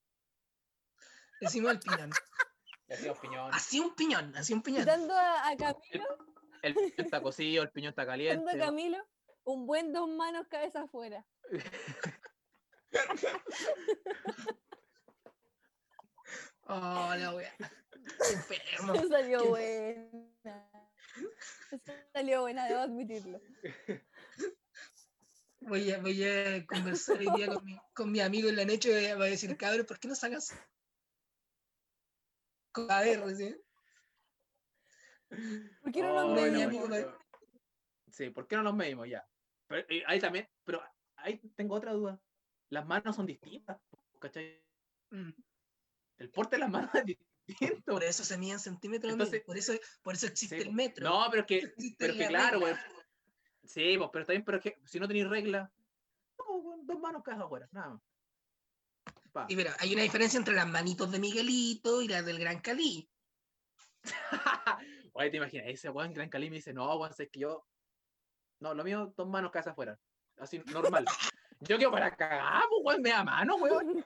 le 1.40 1.48
decimos 1.48 1.72
el 1.72 1.80
piñón. 1.80 2.10
Le 2.92 2.98
decimos 2.98 3.20
piñón. 3.20 3.54
Así 3.54 3.80
un 3.80 3.96
piñón, 3.96 4.36
así 4.36 4.52
un 4.54 4.62
piñón. 4.62 4.84
Dando 4.86 5.14
a, 5.16 5.48
a 5.48 5.56
Camilo, 5.56 6.06
El 6.62 6.74
piñón 6.76 6.94
está 6.98 7.22
cocido, 7.22 7.64
el 7.64 7.70
piñón 7.72 7.92
está 7.92 8.04
dando 8.04 8.12
caliente. 8.12 8.52
a 8.52 8.66
Camilo 8.66 8.98
un 9.46 9.66
buen 9.66 9.94
dos 9.94 10.10
manos 10.10 10.46
cabeza 10.50 10.82
afuera. 10.82 11.26
Oh, 16.68 17.14
la 17.18 17.34
wea. 17.36 17.54
Enfermo. 18.34 18.94
Eso 18.94 19.08
salió 19.10 19.42
Qué- 19.44 19.48
buena. 19.50 20.70
Eso 21.72 21.94
salió 22.14 22.42
buena, 22.42 22.68
debo 22.68 22.80
admitirlo. 22.82 23.40
Voy 25.62 25.92
a, 25.92 26.00
voy 26.00 26.24
a 26.24 26.66
conversar 26.66 27.18
hoy 27.20 27.28
día 27.36 27.48
con 27.48 27.64
mi, 27.66 27.78
con 27.94 28.12
mi 28.12 28.20
amigo 28.20 28.50
en 28.50 28.56
la 28.56 28.66
noche 28.66 28.90
y 29.10 29.14
voy 29.14 29.28
a 29.28 29.30
decir, 29.32 29.56
cabrón, 29.58 29.86
¿por 29.86 30.00
qué 30.00 30.08
no 30.08 30.16
sacas? 30.16 30.54
Recién. 32.74 33.62
¿Por 35.82 35.92
qué 35.92 36.02
no 36.02 36.14
Oh, 36.16 36.36
nos 36.36 36.42
medimos? 36.42 36.90
Sí, 38.08 38.30
¿por 38.30 38.48
qué 38.48 38.56
no 38.58 38.64
nos 38.64 38.76
medimos 38.76 39.08
ya? 39.08 39.26
Pero 39.68 39.86
eh, 39.90 40.04
ahí 40.06 40.20
también, 40.20 40.48
pero 40.64 40.82
ahí 41.16 41.40
tengo 41.56 41.76
otra 41.76 41.94
duda. 41.94 42.20
Las 42.70 42.86
manos 42.86 43.16
son 43.16 43.26
distintas, 43.26 43.80
¿cachai? 44.20 44.62
Mm, 45.10 45.30
El 46.18 46.30
porte 46.30 46.56
de 46.58 46.60
las 46.60 46.70
manos 46.70 46.94
es 46.96 47.06
distinto. 47.06 47.94
Por 47.94 48.04
eso 48.04 48.24
se 48.24 48.38
mide 48.38 48.54
en 48.54 48.60
centímetros, 48.60 49.14
Entonces- 49.14 49.44
por 49.44 49.58
eso, 49.58 49.74
por 50.02 50.14
eso 50.16 50.28
existe 50.28 50.58
Sí, 50.62 50.68
el 50.68 50.74
metro. 50.74 51.10
No, 51.10 51.26
pero 51.30 51.42
es 51.42 51.48
que, 51.48 51.74
pero 51.98 52.14
que 52.14 52.20
la 52.24 52.28
claro, 52.30 52.60
regla. 52.60 52.80
pues. 53.62 53.72
Sí, 53.72 53.98
pues, 53.98 54.10
pero 54.12 54.22
está 54.24 54.34
bien, 54.34 54.44
pero 54.46 54.58
es 54.58 54.64
que 54.64 54.82
si 54.86 55.00
no 55.00 55.08
tenéis 55.08 55.28
regla, 55.30 55.72
no, 56.38 56.78
dos 56.84 57.00
manos 57.00 57.24
cada 57.24 57.44
afuera, 57.46 57.70
nada 57.72 57.92
más. 57.92 58.02
Pa. 59.32 59.46
Y 59.48 59.56
mira, 59.56 59.76
hay 59.80 59.94
una 59.94 60.04
diferencia 60.04 60.38
entre 60.38 60.54
las 60.54 60.68
manitos 60.68 61.12
de 61.12 61.20
Miguelito 61.20 62.02
y 62.02 62.08
las 62.08 62.26
del 62.26 62.40
Gran 62.40 62.60
Cali. 62.60 63.10
Oye, 65.14 65.30
te 65.30 65.38
imaginas, 65.38 65.68
ese 65.68 65.90
weón 65.90 66.14
Gran 66.14 66.30
Cali 66.30 66.50
me 66.50 66.58
dice, 66.58 66.74
no, 66.74 66.96
weón, 66.96 67.12
es 67.18 67.30
que 67.30 67.40
yo. 67.40 67.66
No, 68.60 68.74
lo 68.74 68.84
mío, 68.84 69.14
dos 69.16 69.28
manos 69.28 69.52
cada 69.52 69.72
afuera. 69.72 70.00
Así, 70.38 70.60
normal. 70.68 71.06
Yo 71.64 71.78
quiero 71.78 71.92
para 71.92 72.16
cagar, 72.16 72.64
pues, 72.70 72.82
weón, 72.84 73.02
me 73.04 73.10
da 73.12 73.24
mano, 73.24 73.56
weón. 73.58 74.04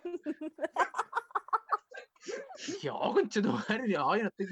Yo, 2.82 3.00
concha 3.14 3.42
tu 3.42 3.52
madre, 3.52 3.88
yo 3.88 4.00
no 4.00 4.16
estoy. 4.16 4.48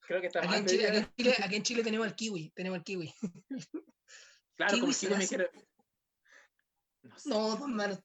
Creo 0.00 0.20
que 0.20 0.28
está 0.28 0.38
Aquí 0.40 0.48
mal. 0.48 0.58
en, 0.58 0.66
Chile, 0.66 0.88
aquí, 0.88 0.96
en 0.98 1.12
Chile, 1.16 1.34
aquí 1.42 1.56
en 1.56 1.62
Chile 1.62 1.84
tenemos 1.84 2.06
el 2.06 2.14
kiwi, 2.14 2.50
tenemos 2.50 2.78
el 2.78 2.84
kiwi. 2.84 3.14
Claro, 4.56 4.72
como 4.72 4.82
kiwi 4.84 4.92
si 4.94 5.06
se 5.06 5.12
yo 5.12 5.18
me 5.18 5.28
quiero. 5.28 5.50
No 7.02 7.18
sé. 7.18 7.28
No, 7.28 7.56
dos 7.56 7.68
manos. 7.68 8.00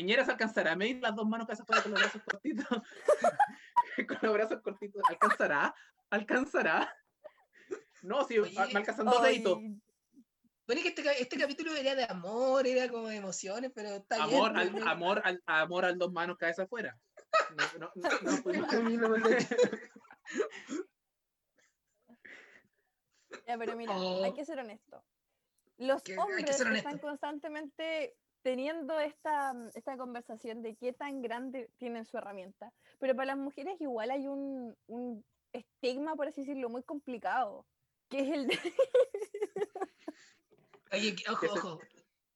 Piñera 0.00 0.24
se 0.24 0.30
alcanzará 0.30 0.72
a 0.72 0.76
medir 0.76 0.98
las 1.02 1.14
dos 1.14 1.28
manos 1.28 1.46
que 1.46 1.52
hace 1.52 1.62
afuera 1.62 1.82
con 1.82 1.92
los 1.92 2.00
brazos 2.00 2.22
cortitos. 2.22 2.66
con 4.08 4.18
los 4.22 4.32
brazos 4.32 4.62
cortitos. 4.62 5.02
¿Alcanzará? 5.10 5.74
¿Alcanzará? 6.08 6.96
No, 8.00 8.24
si 8.24 8.38
Oye, 8.38 8.54
me 8.72 8.78
alcanzan 8.78 9.04
dos 9.04 9.22
deditos. 9.22 9.58
Bueno, 9.58 10.78
es 10.78 10.82
que 10.82 10.88
este, 10.88 11.22
este 11.22 11.38
capítulo 11.38 11.76
era 11.76 11.94
de 11.94 12.04
amor, 12.04 12.66
era 12.66 12.88
como 12.88 13.08
de 13.08 13.16
emociones, 13.16 13.72
pero 13.74 13.90
está 13.90 14.24
Amor 14.24 14.54
bien. 14.54 14.78
al, 14.82 14.88
amor, 14.88 15.20
al, 15.22 15.42
amor 15.44 15.84
al 15.84 15.98
dos 15.98 16.10
manos 16.12 16.38
cabeza 16.38 16.62
afuera. 16.62 16.98
No, 17.56 17.64
no, 17.78 17.92
no, 17.94 18.08
no, 18.22 18.42
pues, 18.42 18.58
no 18.58 18.66
Ya, 23.46 23.58
pero 23.58 23.76
mira, 23.76 23.94
Oh. 23.94 24.24
hay 24.24 24.32
que 24.32 24.46
ser 24.46 24.60
honesto. 24.60 25.04
Los 25.76 26.02
Que- 26.02 26.14
que 26.14 26.18
hombres 26.18 26.56
ser 26.56 26.68
están 26.74 26.92
honesto. 26.94 27.06
constantemente 27.06 28.16
teniendo 28.42 28.98
esta, 29.00 29.54
esta 29.74 29.96
conversación 29.96 30.62
de 30.62 30.76
qué 30.76 30.92
tan 30.92 31.22
grande 31.22 31.70
tienen 31.78 32.04
su 32.04 32.16
herramienta. 32.18 32.72
Pero 32.98 33.14
para 33.14 33.26
las 33.26 33.38
mujeres 33.38 33.80
igual 33.80 34.10
hay 34.10 34.26
un, 34.26 34.76
un 34.86 35.24
estigma, 35.52 36.16
por 36.16 36.28
así 36.28 36.42
decirlo, 36.42 36.68
muy 36.68 36.82
complicado, 36.82 37.66
que 38.08 38.20
es 38.20 38.30
el 38.30 38.46
de... 38.46 38.58
Oye, 40.92 41.14
ojo. 41.30 41.78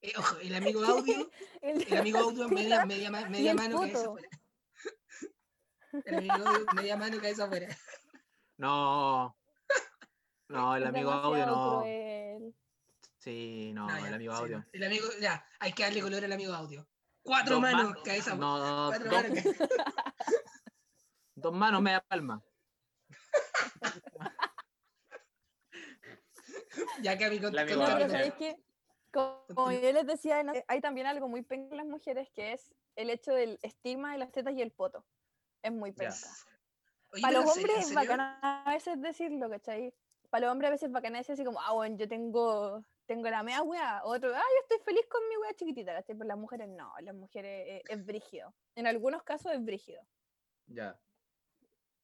Eh, 0.01 0.13
ojo, 0.17 0.37
el 0.37 0.55
amigo 0.55 0.83
audio, 0.85 1.29
el 1.61 1.97
amigo 1.97 2.19
audio 2.19 2.47
media, 2.47 2.85
media, 2.85 3.09
mano 3.53 3.79
cabeza 3.79 4.03
poto. 4.03 4.09
afuera. 4.11 4.29
El 6.05 6.15
amigo 6.15 6.47
audio 6.47 6.65
media 6.75 6.97
mano 6.97 7.17
cabeza 7.17 7.45
afuera. 7.45 7.77
no. 8.57 9.35
No, 10.47 10.75
el 10.75 10.85
amigo 10.85 11.09
audio 11.09 11.45
no. 11.47 11.79
cruel. 11.79 12.24
Sí, 13.25 13.71
no, 13.73 13.87
No, 13.87 14.05
el 14.05 14.13
amigo 14.13 14.35
sí, 14.35 14.41
audio. 14.43 14.65
El 14.71 14.83
amigo, 14.83 15.07
ya, 15.19 15.43
hay 15.59 15.73
que 15.73 15.81
darle 15.81 15.99
color 15.99 16.23
al 16.23 16.31
amigo 16.31 16.53
audio. 16.53 16.87
Cuatro 17.23 17.53
Dos 17.55 17.61
manos, 17.63 17.83
manos. 17.85 18.03
cabeza. 18.03 18.35
No, 18.35 18.85
Cuatro 18.89 19.09
dos, 19.09 19.23
manos. 19.23 19.43
dos 21.35 21.53
manos, 21.53 21.81
media 21.81 22.01
palma. 22.07 22.43
Ya 27.01 27.17
que 27.17 27.25
a 27.25 27.29
mi 27.29 27.39
con- 27.39 27.53
El 27.53 27.59
amigo 27.59 27.81
No, 27.81 27.97
pero 27.97 28.37
que, 28.37 28.55
como 29.11 29.71
yo 29.71 29.91
les 29.91 30.05
decía, 30.05 30.43
hay 30.67 30.81
también 30.81 31.07
algo 31.07 31.27
muy 31.27 31.41
penca 31.41 31.71
en 31.73 31.77
las 31.77 31.85
mujeres 31.87 32.29
que 32.31 32.53
es 32.53 32.75
el 32.95 33.09
hecho 33.09 33.31
del 33.33 33.57
estigma 33.63 34.11
de 34.11 34.19
las 34.19 34.31
tetas 34.31 34.53
y 34.53 34.61
el 34.61 34.71
poto. 34.71 35.03
Es 35.63 35.71
muy 35.71 35.93
penca. 35.93 36.15
Oye, 37.11 37.21
Para 37.21 37.39
los 37.39 37.55
hombres 37.57 37.77
es 37.87 37.93
bacana 37.93 38.39
a 38.41 38.71
veces 38.71 39.01
decirlo, 39.01 39.49
¿cachai? 39.49 39.93
Para 40.29 40.45
los 40.45 40.51
hombres 40.51 40.67
a 40.67 40.71
veces 40.71 40.87
es 40.87 40.91
bacana 40.93 41.17
decir 41.19 41.33
así 41.33 41.43
como, 41.45 41.59
ah, 41.61 41.71
bueno, 41.73 41.97
yo 41.97 42.07
tengo, 42.07 42.83
tengo 43.05 43.29
la 43.29 43.43
mea 43.43 43.61
wea. 43.63 44.01
Otro, 44.03 44.33
ah, 44.35 44.39
yo 44.39 44.61
estoy 44.61 44.79
feliz 44.79 45.05
con 45.07 45.27
mi 45.29 45.37
wea 45.37 45.53
chiquitita, 45.53 45.93
¿cachai? 45.93 46.15
Pero 46.15 46.27
las 46.27 46.37
mujeres 46.37 46.69
no, 46.69 46.93
las 47.01 47.15
mujeres 47.15 47.67
eh, 47.67 47.83
es 47.87 48.05
brígido. 48.05 48.53
En 48.75 48.87
algunos 48.87 49.23
casos 49.23 49.51
es 49.53 49.63
brígido. 49.63 50.01
Ya. 50.67 50.99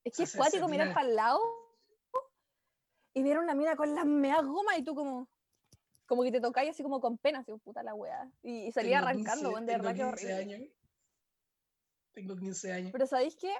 Es 0.03 0.15
que 0.15 0.23
es 0.23 0.35
cuático 0.35 0.67
mirar 0.67 0.93
para 0.93 1.07
el 1.07 1.15
lado 1.15 1.39
y 3.13 3.23
ver 3.23 3.39
una 3.39 3.53
mina 3.53 3.75
con 3.75 3.93
las 3.93 4.05
meas 4.05 4.43
gomas 4.45 4.77
y 4.77 4.83
tú 4.83 4.95
como, 4.95 5.27
como 6.05 6.23
que 6.23 6.31
te 6.31 6.41
tocáis 6.41 6.71
así 6.71 6.81
como 6.83 7.01
con 7.01 7.17
pena, 7.17 7.39
así, 7.39 7.51
puta 7.63 7.83
la 7.83 7.93
wea. 7.93 8.31
Y, 8.41 8.67
y 8.67 8.71
salía 8.71 8.99
arrancando, 8.99 9.49
15 9.49 9.53
weón, 9.53 9.65
de 9.65 9.73
verdad 9.73 9.91
que 9.91 10.01
15 10.01 10.07
horrible. 10.07 10.33
años. 10.33 10.69
Tengo 12.13 12.35
15 12.35 12.73
años. 12.73 12.91
Pero 12.91 13.05
¿sabéis 13.05 13.35
qué? 13.35 13.53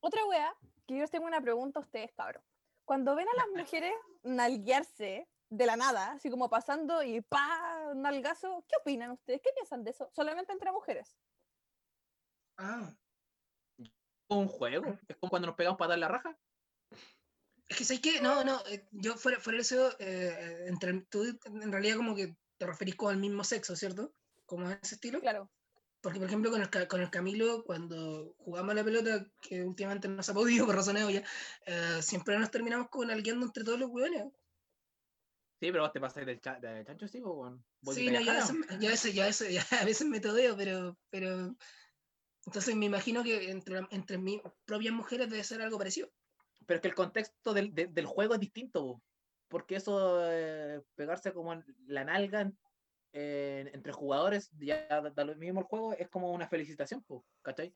Otra 0.00 0.24
wea, 0.26 0.52
que 0.86 0.96
yo 0.96 1.04
os 1.04 1.10
tengo 1.10 1.26
una 1.26 1.40
pregunta 1.40 1.80
a 1.80 1.82
ustedes, 1.82 2.12
cabros. 2.12 2.42
Cuando 2.84 3.14
ven 3.14 3.28
a 3.28 3.36
las 3.36 3.46
mujeres 3.56 3.92
nalguearse 4.22 5.28
de 5.52 5.66
la 5.66 5.76
nada, 5.76 6.12
así 6.12 6.30
como 6.30 6.48
pasando 6.50 7.02
y 7.02 7.20
pa, 7.22 7.92
nalgazo, 7.94 8.64
¿qué 8.68 8.76
opinan 8.80 9.12
ustedes? 9.12 9.40
¿Qué 9.42 9.50
piensan 9.54 9.84
de 9.84 9.90
eso? 9.90 10.10
Solamente 10.12 10.52
entre 10.52 10.72
mujeres. 10.72 11.18
Ah, 12.56 12.94
Un 14.28 14.48
juego. 14.48 14.98
Es 15.08 15.16
como 15.18 15.30
cuando 15.30 15.46
nos 15.46 15.56
pegamos 15.56 15.78
para 15.78 15.90
dar 15.90 15.98
la 16.00 16.08
raja. 16.08 16.38
es 17.68 17.76
que 17.78 17.84
sé 17.84 18.00
que, 18.00 18.20
no, 18.20 18.44
no, 18.44 18.60
eh, 18.66 18.86
yo 18.90 19.16
fuera, 19.16 19.40
fuera 19.40 19.56
de 19.58 19.62
eso, 19.62 19.96
eh, 19.98 20.64
entre, 20.66 21.02
tú 21.10 21.24
en 21.44 21.72
realidad 21.72 21.96
como 21.96 22.14
que 22.14 22.36
te 22.58 22.66
referís 22.66 22.96
con 22.96 23.12
el 23.14 23.20
mismo 23.20 23.44
sexo, 23.44 23.76
¿cierto? 23.76 24.14
Como 24.46 24.68
a 24.68 24.74
ese 24.74 24.96
estilo. 24.96 25.20
Claro. 25.20 25.50
Porque, 26.02 26.18
por 26.18 26.28
ejemplo, 26.28 26.50
con 26.50 26.60
el, 26.62 26.70
Ca- 26.70 26.88
con 26.88 27.00
el 27.00 27.10
Camilo, 27.10 27.64
cuando 27.64 28.34
jugamos 28.38 28.72
a 28.72 28.74
la 28.74 28.84
pelota, 28.84 29.26
que 29.40 29.64
últimamente 29.64 30.08
no 30.08 30.22
se 30.22 30.32
ha 30.32 30.34
podido 30.34 30.66
por 30.66 30.74
razones 30.76 31.04
obvias, 31.04 31.30
eh, 31.66 32.02
siempre 32.02 32.38
nos 32.38 32.50
terminamos 32.50 32.88
con 32.90 33.10
alguien 33.10 33.40
entre 33.42 33.64
todos 33.64 33.78
los 33.78 33.90
hueones. 33.90 34.24
Sí, 35.62 35.70
pero 35.70 35.84
vos 35.84 35.92
te 35.92 36.00
pasás 36.00 36.26
del, 36.26 36.40
cha 36.40 36.58
del 36.58 36.84
chancho, 36.84 37.06
sí, 37.06 37.20
pues, 37.20 37.32
weón. 37.36 37.64
Vos 37.82 37.94
Sí, 37.94 38.10
no, 38.10 38.20
yo 38.20 38.32
a 38.32 38.34
veces, 38.34 38.56
yo 38.80 38.88
a 38.88 38.90
veces, 38.90 39.14
yo 39.14 39.22
a 39.22 39.26
veces, 39.26 39.54
ya 39.54 39.78
a 39.80 39.84
veces 39.84 40.08
me 40.08 40.18
todeo, 40.18 40.56
pero, 40.56 40.98
pero. 41.08 41.54
Entonces 42.44 42.74
me 42.74 42.86
imagino 42.86 43.22
que 43.22 43.48
entre, 43.48 43.80
entre 43.92 44.18
mis 44.18 44.40
propias 44.64 44.92
mujeres 44.92 45.30
debe 45.30 45.44
ser 45.44 45.62
algo 45.62 45.78
parecido. 45.78 46.10
Pero 46.66 46.78
es 46.78 46.82
que 46.82 46.88
el 46.88 46.96
contexto 46.96 47.54
del, 47.54 47.72
de- 47.72 47.86
del 47.86 48.06
juego 48.06 48.34
es 48.34 48.40
distinto, 48.40 48.82
po. 48.82 49.02
porque 49.46 49.76
eso, 49.76 50.18
eh, 50.32 50.82
pegarse 50.96 51.32
como 51.32 51.52
en 51.52 51.64
la 51.86 52.02
nalga 52.02 52.40
en- 52.40 52.58
en- 53.12 53.68
entre 53.68 53.92
jugadores, 53.92 54.50
ya 54.58 54.88
da, 54.88 55.10
da 55.10 55.24
lo 55.24 55.36
mismo 55.36 55.60
el 55.60 55.66
juego, 55.66 55.92
es 55.92 56.08
como 56.08 56.32
una 56.32 56.48
felicitación, 56.48 57.04
po, 57.04 57.24
¿cachai? 57.40 57.72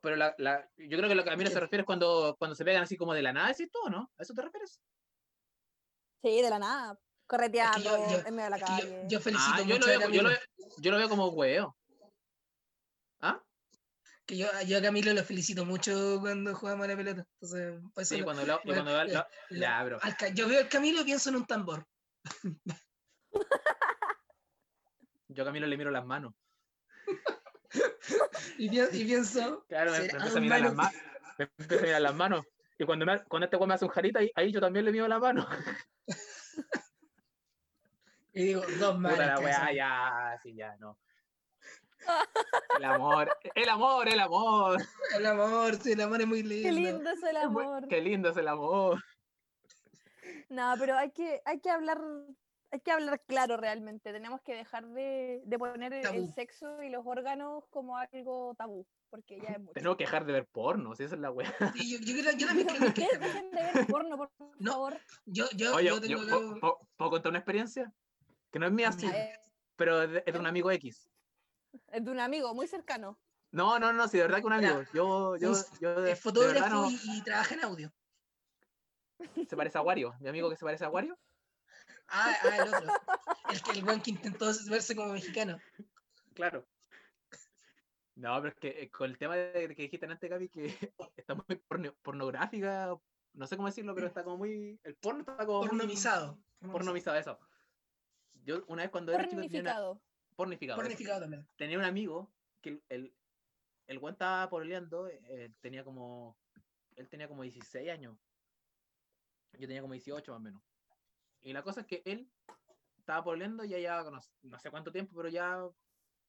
Pero 0.00 0.14
la, 0.14 0.36
la- 0.38 0.70
yo 0.76 0.96
creo 0.98 1.08
que 1.08 1.16
lo 1.16 1.24
que 1.24 1.30
a 1.30 1.36
mí 1.36 1.42
Es 1.42 1.50
se 1.52 1.58
refiere 1.58 1.80
es 1.80 1.86
cuando, 1.86 2.36
cuando 2.38 2.54
se 2.54 2.64
pegan 2.64 2.84
así 2.84 2.96
como 2.96 3.12
de 3.12 3.22
la 3.22 3.32
nada, 3.32 3.52
¿sí 3.54 3.66
tú, 3.66 3.90
no? 3.90 4.12
¿A 4.16 4.22
eso 4.22 4.34
te 4.34 4.42
refieres? 4.42 4.80
Sí, 6.22 6.40
de 6.40 6.48
la 6.50 6.58
nada. 6.58 6.98
Correteando 7.26 8.10
yo- 8.10 8.18
en 8.26 8.34
medio 8.34 8.44
de 8.44 8.50
la 8.50 8.56
Es 8.56 8.62
que 8.62 8.68
calle. 8.68 9.02
yo, 9.04 9.08
yo 9.08 9.20
felicito 9.20 9.52
Ah, 9.54 9.58
yo 9.60 9.64
mucho 9.74 9.86
lo, 9.86 9.94
a 9.94 9.98
veo, 9.98 10.08
yo, 10.10 10.22
lo 10.22 10.28
Camilo. 10.28 10.28
veo, 10.28 10.38
yo 10.78 10.90
lo 10.90 10.96
veo 10.98 11.08
como 11.08 11.28
huevo. 11.28 11.76
¿Ah? 13.20 13.42
Que 14.26 14.36
yo, 14.36 14.46
yo 14.66 14.78
a 14.78 14.82
Camilo 14.82 15.12
lo 15.14 15.24
felicito 15.24 15.64
mucho 15.64 16.18
cuando 16.20 16.54
jugamos 16.54 16.84
a 16.84 16.88
la 16.88 16.96
pelota. 16.96 17.26
Entonces, 17.40 17.80
por 17.94 18.02
eso 18.02 18.14
Sí, 18.14 18.20
lo- 18.20 18.24
cuando 18.24 18.44
lo, 18.46 18.60
cuando 18.62 18.84
lo- 18.92 19.04
lo- 19.04 19.12
lo- 19.50 19.60
ya, 19.60 19.84
bro. 19.84 19.98
al 20.02 20.34
yo 20.34 20.48
veo 20.48 20.60
al 20.60 20.68
Camilo 20.68 21.00
y 21.00 21.04
pienso 21.04 21.28
en 21.30 21.36
un 21.36 21.46
tambor. 21.46 21.86
Yo 25.28 25.42
a 25.42 25.46
Camilo 25.46 25.66
le 25.66 25.76
miro 25.76 25.90
las 25.90 26.04
manos. 26.04 26.34
Y, 28.58 28.68
pi- 28.68 28.80
y 28.92 29.04
pienso. 29.04 29.64
Claro, 29.68 29.90
me, 29.92 29.98
me 29.98 30.04
¿será 30.04 30.18
empieza 30.18 30.38
a 30.38 30.40
mirar 30.40 30.60
las 30.60 30.74
mano? 30.74 30.90
manos. 30.92 31.02
Me 31.38 31.44
empieza 31.58 31.82
a 31.82 31.86
mirar 31.86 32.00
las 32.02 32.14
manos. 32.14 32.46
Y 32.78 32.84
cuando, 32.84 33.04
me, 33.06 33.24
cuando 33.24 33.44
este 33.46 33.56
güey 33.56 33.68
me 33.68 33.74
hace 33.74 33.84
un 33.84 33.90
jarita, 33.90 34.18
ahí, 34.20 34.30
ahí 34.36 34.52
yo 34.52 34.60
también 34.60 34.84
le 34.84 34.92
miro 34.92 35.08
las 35.08 35.20
manos. 35.20 35.46
Y 38.34 38.42
digo, 38.44 38.62
dos 38.78 38.98
manos. 38.98 39.18
Puta 39.18 39.26
la 39.34 39.40
weá, 39.40 39.72
ya, 39.72 40.38
sí, 40.42 40.54
ya, 40.54 40.76
no. 40.76 40.98
El 42.76 42.84
amor, 42.84 43.34
el 43.54 43.68
amor, 43.68 44.08
el 44.08 44.20
amor. 44.20 44.82
El 45.16 45.24
amor, 45.26 45.74
sí, 45.76 45.92
el 45.92 46.00
amor 46.02 46.20
es 46.20 46.26
muy 46.26 46.42
lindo. 46.42 46.68
Qué 46.68 46.72
lindo 46.72 47.10
es 47.10 47.22
el 47.22 47.36
amor. 47.36 47.88
Qué 47.88 48.00
lindo 48.02 48.28
es 48.30 48.36
el 48.36 48.48
amor. 48.48 49.02
No, 50.50 50.74
pero 50.78 50.96
hay 50.98 51.10
que, 51.12 51.40
hay 51.46 51.60
que 51.60 51.70
hablar, 51.70 52.00
hay 52.70 52.80
que 52.80 52.90
hablar 52.92 53.22
claro 53.26 53.56
realmente. 53.56 54.12
Tenemos 54.12 54.42
que 54.42 54.54
dejar 54.54 54.86
de, 54.88 55.40
de 55.44 55.58
poner 55.58 55.92
el, 55.94 56.32
sexo 56.34 56.82
y 56.82 56.90
los 56.90 57.06
órganos 57.06 57.64
como 57.70 57.96
algo 57.96 58.54
tabú, 58.56 58.86
porque 59.08 59.40
ya 59.40 59.50
es 59.52 59.60
mucho. 59.60 59.72
Tenemos 59.72 59.96
que 59.96 60.04
dejar 60.04 60.26
de 60.26 60.32
ver 60.34 60.46
porno, 60.46 60.94
si 60.94 61.04
esa 61.04 61.14
es 61.14 61.20
la 61.20 61.30
weá. 61.30 61.54
Sí, 61.74 61.90
yo, 61.90 61.98
yo, 62.04 62.30
yo 62.36 62.46
también 62.46 62.66
creo 62.68 62.78
que 62.80 62.84
hay 62.86 62.92
que 62.92 63.02
¿Ustedes 63.02 63.20
dejarlo. 63.20 63.26
dejen 63.26 63.50
de 63.50 63.62
ver 63.80 63.86
porno, 63.86 64.16
por 64.18 64.30
No. 64.58 64.72
favor? 64.72 65.00
Yo, 65.24 65.46
yo, 65.56 65.74
Oye, 65.76 65.88
yo 65.88 65.94
yo, 65.94 66.00
tengo 66.02 66.20
¿puedo, 66.22 66.36
algo- 66.38 66.60
puedo- 66.60 66.78
puedo 66.96 67.10
contar 67.12 67.30
una 67.30 67.38
experiencia? 67.38 67.92
Que 68.54 68.60
no 68.60 68.66
es 68.66 68.72
mía, 68.72 68.92
sí, 68.92 69.04
A 69.06 69.10
ver, 69.10 69.40
pero 69.74 70.02
es 70.04 70.10
de, 70.12 70.22
es 70.24 70.32
de 70.32 70.38
un 70.38 70.46
amigo 70.46 70.70
X. 70.70 71.08
es 71.88 72.04
de 72.04 72.08
un 72.12 72.20
amigo 72.20 72.54
muy 72.54 72.68
cercano. 72.68 73.18
No, 73.50 73.80
no, 73.80 73.92
no, 73.92 74.06
sí, 74.06 74.16
de 74.16 74.22
verdad 74.22 74.38
que 74.38 74.46
un 74.46 74.52
amigo. 74.52 74.84
Yo, 74.92 75.36
yo, 75.38 75.52
yo 75.80 76.00
de, 76.02 76.12
es 76.12 76.16
de 76.18 76.22
fotógrafo 76.22 76.68
no, 76.68 76.88
y, 76.88 76.96
y 77.04 77.22
trabaja 77.22 77.52
en 77.56 77.64
audio. 77.64 77.92
se 79.48 79.56
parece 79.56 79.76
a 79.76 79.80
Wario. 79.82 80.14
Mi 80.20 80.28
amigo 80.28 80.48
que 80.50 80.54
se 80.56 80.64
parece 80.64 80.84
a 80.84 80.88
Wario. 80.88 81.18
Ah, 82.06 82.32
ah, 82.44 82.56
el 82.58 82.74
otro. 82.74 82.92
El, 83.50 83.60
que- 83.62 83.70
el 83.72 83.84
buen 83.84 84.00
que 84.00 84.10
intentó 84.12 84.46
verse 84.70 84.94
como 84.94 85.12
mexicano. 85.14 85.58
Claro. 86.34 86.64
No, 88.14 88.36
pero 88.40 88.48
es 88.50 88.54
que 88.60 88.68
eh, 88.84 88.90
con 88.92 89.10
el 89.10 89.18
tema 89.18 89.34
de 89.34 89.66
que 89.74 89.82
dijiste 89.82 90.06
antes, 90.06 90.30
Gaby, 90.30 90.48
que 90.48 90.66
está 91.16 91.34
muy 91.34 91.56
porno- 91.68 91.96
pornográfica, 92.02 92.96
no 93.32 93.46
sé 93.48 93.56
cómo 93.56 93.66
decirlo, 93.66 93.96
pero 93.96 94.06
está 94.06 94.22
como 94.22 94.36
muy. 94.36 94.78
El 94.84 94.94
porno 94.94 95.22
está 95.22 95.44
como. 95.44 95.58
muy- 95.58 95.68
Pornomizado. 95.70 96.38
Pornomizado, 96.70 97.16
eso. 97.18 97.40
Yo 98.44 98.64
una 98.68 98.82
vez 98.82 98.90
cuando 98.90 99.12
era 99.12 99.26
chico 99.26 99.42
tenía 99.42 99.60
una. 99.60 100.00
Pornificado. 100.36 101.20
También. 101.20 101.48
Tenía 101.56 101.78
un 101.78 101.84
amigo 101.84 102.32
que 102.60 102.82
el, 102.88 103.14
el, 103.86 104.00
estaba 104.08 104.48
pololeando, 104.50 105.08
eh, 105.08 105.52
tenía 105.60 105.84
como. 105.84 106.36
Él 106.96 107.08
tenía 107.08 107.28
como 107.28 107.42
16 107.42 107.90
años. 107.90 108.16
Yo 109.52 109.66
tenía 109.66 109.80
como 109.80 109.94
18 109.94 110.32
más 110.32 110.40
o 110.40 110.42
menos. 110.42 110.62
Y 111.40 111.52
la 111.52 111.62
cosa 111.62 111.80
es 111.82 111.86
que 111.86 112.02
él 112.04 112.30
estaba 112.98 113.22
pololeando 113.24 113.64
ya 113.64 113.78
ya 113.78 114.02
no, 114.02 114.20
no 114.42 114.58
sé 114.58 114.70
cuánto 114.70 114.92
tiempo, 114.92 115.14
pero 115.16 115.28
ya 115.28 115.68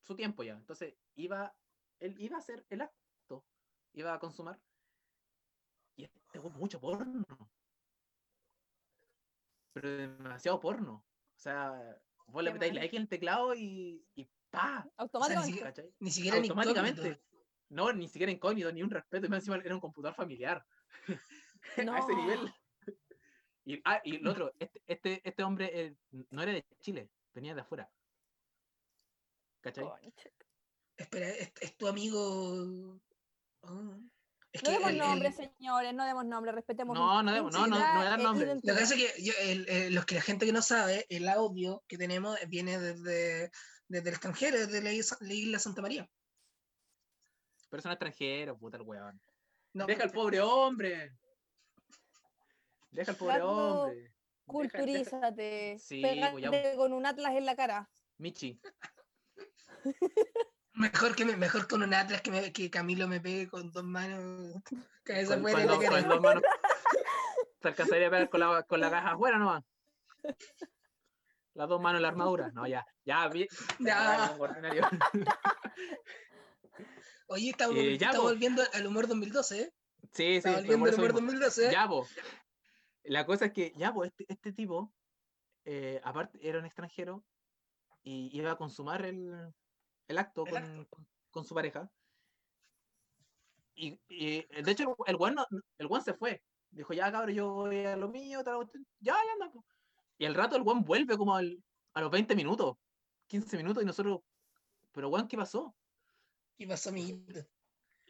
su 0.01 0.15
tiempo 0.15 0.43
ya. 0.43 0.53
Entonces 0.53 0.95
iba, 1.15 1.55
él 1.99 2.15
iba 2.19 2.35
a 2.35 2.39
hacer 2.39 2.65
el 2.69 2.81
acto, 2.81 3.45
iba 3.93 4.13
a 4.13 4.19
consumar. 4.19 4.59
Y 5.95 6.03
este 6.03 6.39
güey, 6.39 6.53
mucho 6.53 6.79
porno. 6.79 7.25
Pero 9.73 9.89
demasiado 9.89 10.59
porno. 10.59 11.03
O 11.35 11.39
sea, 11.39 11.97
vos 12.27 12.43
le 12.43 12.51
mal. 12.53 12.73
like 12.73 12.95
en 12.95 13.03
el 13.03 13.09
teclado 13.09 13.53
y, 13.55 14.05
y 14.15 14.27
¡pa! 14.49 14.87
Automáticamente. 14.97 15.59
¿cachai? 15.61 15.93
Ni 15.99 16.11
siquiera 16.11 16.37
en 16.37 16.43
automáticamente. 16.43 17.01
incógnito. 17.01 17.21
No, 17.69 17.91
ni 17.93 18.07
siquiera 18.07 18.31
incógnito, 18.31 18.71
ni 18.71 18.83
un 18.83 18.89
respeto. 18.89 19.25
y 19.25 19.29
más 19.29 19.39
encima 19.39 19.57
era 19.57 19.75
un 19.75 19.81
computador 19.81 20.15
familiar. 20.15 20.65
A 21.77 21.99
ese 21.99 22.13
No. 22.13 22.15
nivel. 22.15 22.53
Y, 23.67 23.81
ah, 23.83 23.99
y 24.03 24.17
el 24.17 24.27
otro, 24.27 24.53
este, 24.59 24.83
este, 24.85 25.27
este 25.27 25.43
hombre 25.43 25.71
eh, 25.73 25.97
no 26.29 26.43
era 26.43 26.51
de 26.53 26.63
Chile, 26.79 27.09
venía 27.33 27.55
de 27.55 27.61
afuera. 27.61 27.91
¿Cachai? 29.61 29.87
Espera, 30.97 31.29
¿es, 31.29 31.51
es 31.59 31.75
tu 31.75 31.87
amigo? 31.87 33.01
Oh. 33.61 33.99
Es 34.55 34.63
No 34.63 34.71
demos 34.71 34.89
el- 34.89 34.95
el- 34.95 35.01
nombres, 35.01 35.35
señores, 35.35 35.93
no 35.93 36.05
demos 36.05 36.25
nombres, 36.25 36.55
respetemos. 36.55 36.95
No, 36.97 37.21
no 37.21 37.31
demos- 37.33 37.51
no, 37.51 37.67
no, 37.67 37.75
voy 37.75 37.83
a 38.05 38.09
dar 38.09 38.19
e 38.19 38.23
nombres. 38.23 38.47
Lo 38.47 38.53
que 38.53 38.67
identidad. 38.67 38.79
pasa 38.79 38.95
es 38.95 39.13
que 39.15 39.23
yo, 39.23 39.33
el- 39.41 39.69
el- 39.69 39.93
los 39.95 40.05
que 40.05 40.15
la 40.15 40.21
gente 40.21 40.45
que 40.45 40.53
no 40.53 40.61
sabe, 40.61 41.05
el 41.09 41.27
audio 41.27 41.83
que 41.87 41.97
tenemos 41.97 42.37
viene 42.47 42.79
desde, 42.79 43.51
desde 43.89 44.07
el 44.09 44.13
extranjero, 44.15 44.57
desde 44.57 44.81
la 44.81 44.93
isla, 44.93 45.17
la 45.19 45.33
isla 45.33 45.59
Santa 45.59 45.81
María. 45.81 46.09
Pero 47.69 47.81
son 47.83 47.91
extranjeros, 47.91 48.57
puta 48.57 48.77
el 48.77 48.83
weón. 48.83 49.21
No, 49.73 49.85
Deja 49.87 50.03
al 50.03 50.11
pobre 50.11 50.39
hombre. 50.39 51.17
Deja 52.91 53.11
al 53.11 53.17
pobre 53.17 53.41
hombre. 53.41 53.95
Deja- 53.95 54.07
deja- 54.07 54.15
Culturízate. 54.45 55.77
Sí, 55.79 56.01
pégate 56.01 56.31
pues 56.31 56.43
ya- 56.43 56.75
con 56.77 56.93
un 56.93 57.05
atlas 57.05 57.33
en 57.35 57.45
la 57.45 57.55
cara. 57.57 57.89
Michi. 58.17 58.57
Mejor, 60.75 61.15
que 61.15 61.25
me- 61.25 61.37
mejor 61.37 61.67
con 61.67 61.83
un 61.83 61.93
Atlas 61.93 62.21
que, 62.21 62.31
me- 62.31 62.51
que 62.51 62.69
Camilo 62.69 63.07
me 63.07 63.19
pegue 63.21 63.47
con 63.47 63.71
dos 63.71 63.83
manos. 63.83 64.61
Cabeza 65.03 65.35
Con, 65.35 65.43
fuera 65.43 65.55
con 65.67 65.81
y 65.81 65.85
la 65.85 65.89
dos- 66.01 66.07
dos 66.09 66.21
manos. 66.21 66.43
Se 67.61 67.67
alcanzaría 67.69 68.07
a 68.07 68.11
pegar 68.11 68.29
con 68.29 68.39
la, 68.41 68.63
con 68.63 68.79
la 68.79 68.89
caja 68.91 69.11
afuera 69.11 69.37
nomás. 69.37 69.63
Las 71.53 71.69
dos 71.69 71.81
manos 71.81 71.99
en 71.99 72.01
la 72.03 72.07
armadura. 72.09 72.51
No, 72.53 72.67
ya. 72.67 72.85
Ya, 73.05 73.27
bien. 73.29 73.47
Ya. 73.79 74.35
Oye, 77.27 77.49
está, 77.49 77.65
Eh, 77.71 77.97
ya, 77.97 78.11
po. 78.11 78.21
volviendo 78.23 78.61
al 78.73 78.85
humor 78.85 79.07
2012, 79.07 79.61
¿eh? 79.61 79.73
Sí, 80.11 80.41
sí, 80.41 80.49
volviendo 80.49 80.85
al 80.85 80.93
humor 80.95 81.13
mismo. 81.13 81.21
2012, 81.21 81.67
¿eh? 81.67 81.71
Ya, 81.71 81.87
po. 81.87 82.07
La 83.03 83.25
cosa 83.25 83.45
es 83.45 83.53
que, 83.53 83.73
ya, 83.75 83.93
pues, 83.93 84.11
este, 84.11 84.25
este 84.31 84.53
tipo, 84.53 84.93
eh, 85.63 85.99
aparte, 86.03 86.37
era 86.47 86.59
un 86.59 86.65
extranjero 86.65 87.23
y 88.03 88.29
iba 88.37 88.51
a 88.51 88.57
consumar 88.57 89.03
el, 89.05 89.51
el 90.07 90.17
acto, 90.17 90.45
El 90.45 90.53
con, 90.53 90.63
acto. 90.63 90.87
con- 90.89 91.07
con 91.31 91.45
su 91.45 91.53
pareja. 91.53 91.89
Y, 93.75 93.99
y, 94.07 94.45
de 94.61 94.71
hecho, 94.71 94.95
el, 95.05 95.15
el 95.19 95.35
no- 95.35 95.45
el 95.77 96.01
se 96.01 96.13
fue. 96.13 96.41
Dijo, 96.71 96.93
ya, 96.93 97.11
cabrón, 97.11 97.35
yo 97.35 97.51
voy 97.53 97.85
a 97.85 97.95
lo 97.95 98.09
mío, 98.09 98.43
tal 98.43 98.55
cuestión". 98.57 98.85
ya, 98.99 99.13
ya 99.13 99.33
anda. 99.33 99.51
po". 99.51 99.65
Y 100.17 100.25
al 100.25 100.35
rato 100.35 100.55
el 100.55 100.61
weón 100.61 100.83
vuelve 100.83 101.17
como 101.17 101.35
al- 101.35 101.61
a 101.93 102.01
los 102.01 102.11
20 102.11 102.35
minutos, 102.35 102.75
15 103.27 103.57
minutos, 103.57 103.83
y 103.83 103.85
nosotros, 103.85 104.21
pero 104.91 105.09
weón, 105.09 105.27
¿qué 105.27 105.37
pasó? 105.37 105.75
¿Qué 106.57 106.67
pasó, 106.67 106.89
amiguito? 106.89 107.41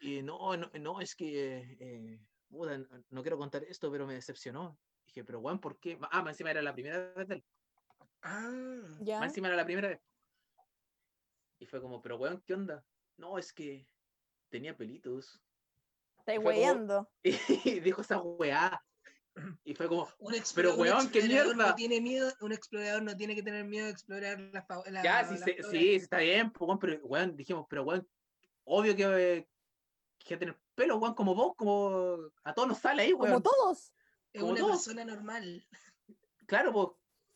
Y 0.01 0.21
no, 0.21 0.55
no, 0.58 0.69
no, 0.79 1.01
es 1.01 1.15
que, 1.15 1.77
eh, 1.79 2.19
puta, 2.47 2.77
no 3.10 3.21
quiero 3.21 3.38
contar 3.38 3.63
esto, 3.63 3.91
pero 3.91 4.05
me 4.05 4.13
decepcionó. 4.15 4.77
Dije, 5.08 5.23
pero 5.23 5.39
weón, 5.39 5.60
¿por 5.60 5.79
qué? 5.79 5.97
Ah, 6.12 6.21
más 6.21 6.34
encima 6.34 6.51
era 6.51 6.62
la 6.62 6.73
primera 6.73 7.12
vez 7.13 7.27
de 7.27 7.36
él. 7.36 7.43
Ah, 8.21 8.51
Ya. 9.01 9.19
Más 9.19 9.29
encima 9.29 9.47
era 9.47 9.58
la 9.58 9.65
primera 9.65 9.88
vez. 9.89 9.99
Y 11.65 11.67
fue 11.67 11.82
como, 11.82 11.99
pero 11.99 12.17
weón, 12.17 12.43
¿qué 12.45 12.54
onda? 12.54 12.86
No, 13.17 13.39
es 13.39 13.51
que 13.51 13.88
tenía 14.49 14.78
pelitos. 14.78 15.41
Estáis 16.19 16.38
fue 16.39 16.54
como- 16.54 16.58
weyando. 16.60 17.10
Y 17.65 17.80
dijo 17.80 18.01
esa 18.01 18.21
weá. 18.21 18.86
Y 19.63 19.73
fue 19.73 19.88
como, 19.88 20.04
un 20.19 20.34
un 20.36 20.80
weón, 20.80 21.10
¿qué 21.10 21.17
explorador 21.19 21.56
mierda? 21.56 21.69
No 21.69 21.75
tiene 21.75 21.99
miedo, 22.01 22.32
un 22.41 22.51
explorador 22.54 23.01
no 23.01 23.17
tiene 23.17 23.34
que 23.34 23.41
tener 23.41 23.65
miedo 23.65 23.86
de 23.88 23.91
explorar 23.93 24.39
las 24.54 24.65
la, 24.91 25.04
ya, 25.04 25.28
sí, 25.28 25.38
sí, 25.43 25.56
sí, 25.71 25.95
está 25.95 26.19
bien, 26.19 26.51
pues, 26.51 26.67
weón, 26.67 26.80
pero 26.80 26.99
weón, 27.04 27.36
dijimos, 27.36 27.65
pero 27.67 27.82
weón, 27.84 28.08
obvio 28.63 28.95
que, 28.95 29.47
que 30.19 30.38
tener 30.38 30.56
pelo, 30.75 30.97
weón, 30.97 31.15
como 31.15 31.34
vos, 31.34 31.56
como 31.58 32.30
a 32.43 32.54
todos 32.54 32.67
nos 32.67 32.78
sale 32.78 33.01
ahí, 33.01 33.12
Como 33.12 33.23
weón. 33.23 33.41
todos. 33.43 33.91
Es 34.32 34.39
como 34.39 34.54
una 34.54 34.67
persona 34.67 35.04
normal. 35.04 35.67
Claro, 36.45 36.71
pues, 36.71 36.89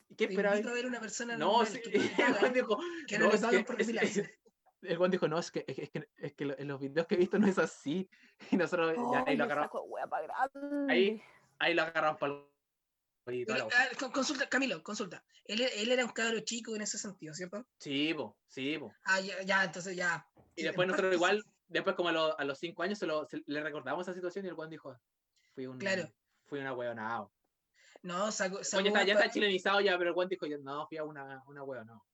¿qué 0.10 0.28
Te 0.28 0.34
esperabas? 0.34 0.58
invito 0.60 0.72
a 0.72 0.76
ver 0.76 0.86
una 0.86 1.00
persona 1.00 1.38
No, 1.38 1.63
normal 1.63 1.82
que, 1.82 1.89
el 2.34 2.34
weón 2.41 2.54
dijo, 2.54 2.80
que 3.08 3.17
no, 3.19 3.26
no, 3.28 3.32
es 3.34 3.41
que- 3.45 3.63
por 3.63 3.80
es- 3.82 3.88
depilarse. 3.88 4.39
el 4.82 4.98
Juan 4.98 5.12
dijo, 5.12 5.28
no, 5.28 5.39
es 5.39 5.52
que, 5.52 5.65
es 5.67 5.89
que, 5.89 6.10
es 6.17 6.34
que 6.34 6.45
lo- 6.45 6.58
en 6.58 6.67
los 6.69 6.80
videos 6.80 7.06
que 7.08 7.15
he 7.15 7.17
visto 7.17 7.38
no 7.39 7.48
es 7.48 7.58
así. 7.60 8.10
Y 8.52 8.58
nosotros 8.58 8.95
ya 9.12 9.24
ahí 9.28 9.36
lo 9.38 9.43
agarramos. 9.43 9.72
Ahí- 10.89 11.22
ahí 11.60 11.74
lo 11.74 11.82
agarramos 11.84 12.19
para 12.19 12.34
el... 12.34 13.36
y 13.36 13.45
Pero, 13.45 13.67
con- 14.00 14.12
consulta, 14.12 14.48
Camilo, 14.48 14.82
consulta. 14.84 15.24
Él, 15.45 15.62
él 15.62 15.91
era 15.91 16.06
un 16.06 16.12
cabro 16.12 16.39
chico 16.41 16.76
en 16.76 16.82
ese 16.82 16.98
sentido, 16.98 17.34
¿cierto? 17.34 17.65
Sí, 17.78 18.13
po, 18.13 18.38
sí, 18.48 18.78
po. 18.78 18.93
Ah, 19.04 19.19
ya, 19.19 19.41
ya 19.43 19.63
entonces 19.63 19.95
ya. 19.95 20.26
Y 20.56 20.63
después 20.63 20.88
nosotros 20.88 21.13
igual, 21.13 21.43
después 21.67 21.95
como 21.95 22.10
a, 22.10 22.12
los- 22.13 22.36
a 22.38 22.43
los 22.45 22.58
cinco 22.60 22.84
años 22.84 22.98
se 23.00 23.06
lo, 23.06 23.28
se- 23.28 23.43
le 23.45 23.62
recordamos 23.62 24.08
esa 24.08 24.13
situación 24.13 24.45
y 24.45 24.48
el 24.50 24.56
Juan 24.56 24.69
dijo, 24.69 24.98
fui 25.54 25.65
un... 25.67 25.78
Claro. 25.78 26.10
Fui 26.45 26.60
una 26.60 26.74
hueonao. 26.74 27.32
No. 28.02 28.24
Pues 28.24 28.36
sacó 28.36 28.62
ya 28.62 28.88
está, 28.90 29.04
ya 29.04 29.14
está 29.14 29.26
pa- 29.26 29.32
chilenizado 29.32 29.82
ya, 29.82 29.98
pero 29.98 30.10
el 30.12 30.14
Juan 30.14 30.30
dijo, 30.30 30.48
no, 30.62 30.88
fui 30.88 30.98
a 30.98 31.04
una, 31.04 31.44
una 31.48 31.64
hueonao. 31.64 32.06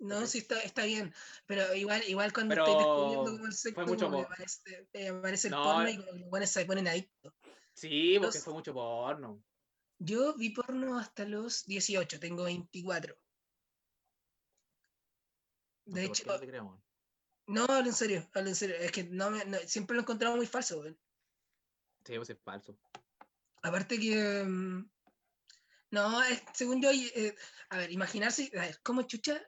No, 0.00 0.26
sí 0.26 0.38
está, 0.38 0.60
está 0.60 0.84
bien. 0.84 1.14
Pero 1.46 1.72
igual, 1.74 2.02
igual 2.08 2.32
cuando 2.32 2.54
estoy 2.54 2.74
descubriendo 2.74 3.32
como 3.32 3.46
el 3.46 3.52
sexo, 3.52 3.86
mucho 3.86 4.06
como 4.06 4.18
po- 4.18 4.24
aparece, 4.24 4.88
eh, 4.92 5.06
el 5.06 5.50
No, 5.50 5.62
porno 5.62 5.88
y 5.88 5.96
como 5.96 6.12
los 6.12 6.30
buenos 6.30 6.50
se 6.50 6.64
ponen 6.66 6.88
adictos. 6.88 7.32
Sí, 7.74 8.18
porque 8.20 8.38
fue 8.38 8.52
mucho 8.52 8.74
porno. 8.74 9.42
Yo 9.98 10.34
vi 10.34 10.50
porno 10.50 10.98
hasta 10.98 11.24
los 11.24 11.64
18, 11.64 12.18
tengo 12.20 12.44
24. 12.44 13.16
No 15.86 15.94
De 15.94 16.04
hecho, 16.04 16.24
no 16.26 16.38
te 16.40 16.46
no, 17.46 17.64
hablo 17.64 17.88
en 17.88 17.92
serio, 17.92 18.28
hablo 18.34 18.48
en 18.48 18.56
serio. 18.56 18.76
Es 18.76 18.90
que 18.90 19.04
no 19.04 19.30
me, 19.30 19.44
no- 19.44 19.58
siempre 19.66 19.94
lo 19.94 20.00
he 20.00 20.04
encontrado 20.04 20.36
muy 20.36 20.46
falso, 20.46 20.80
weón. 20.80 20.98
Sí, 22.04 22.16
pues 22.16 22.30
es 22.30 22.38
falso. 22.42 22.76
Aparte 23.62 23.98
que. 23.98 24.44
mm, 24.44 24.90
No, 25.94 26.20
según 26.52 26.82
yo, 26.82 26.90
eh, 26.90 27.36
a 27.68 27.78
ver, 27.78 27.92
imaginarse, 27.92 28.50
a 28.56 28.62
ver, 28.62 28.80
¿cómo 28.82 29.02
chucha 29.02 29.40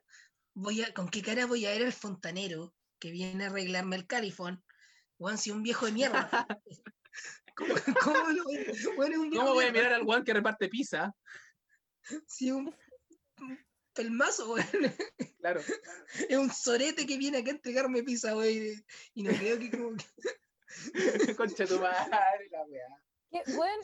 voy 0.54 0.80
a, 0.80 0.94
con 0.94 1.08
qué 1.08 1.20
cara 1.20 1.44
voy 1.44 1.66
a 1.66 1.70
ver 1.72 1.82
al 1.84 1.92
fontanero 1.92 2.72
que 3.00 3.10
viene 3.10 3.42
a 3.42 3.48
arreglarme 3.48 3.96
el 3.96 4.06
califón? 4.06 4.64
Juan, 5.18 5.38
si 5.38 5.50
un 5.50 5.64
viejo 5.64 5.86
de 5.86 5.92
mierda. 5.92 6.30
¿Cómo, 7.56 7.74
cómo 8.00 8.28
lo 8.30 8.44
voy 8.44 8.58
a- 8.58 8.94
bueno, 8.94 9.22
un 9.22 9.30
viejo 9.30 9.44
¿Cómo 9.44 9.54
voy 9.54 9.64
a 9.64 9.72
mirar 9.72 9.92
al 9.92 10.04
Juan 10.04 10.22
que 10.22 10.34
reparte 10.34 10.68
pizza? 10.68 11.12
Si 12.28 12.52
un, 12.52 12.72
un 13.40 13.66
pelmazo, 13.92 14.52
weón. 14.52 14.68
Claro. 15.40 15.60
Es 16.28 16.36
un 16.36 16.52
sorete 16.52 17.06
que 17.06 17.18
viene 17.18 17.38
acá 17.38 17.50
a 17.50 17.54
entregarme 17.54 18.04
pizza, 18.04 18.36
weón. 18.36 18.84
Y 19.14 19.22
no 19.24 19.36
creo 19.36 19.58
que 19.58 19.70
como 19.72 19.96
que. 19.96 20.04
Concha 21.36 21.66
tu 21.66 21.80
madre, 21.80 22.48
la 22.52 22.62
weá. 22.66 22.86
¿Qué, 23.32 23.42
weón, 23.52 23.80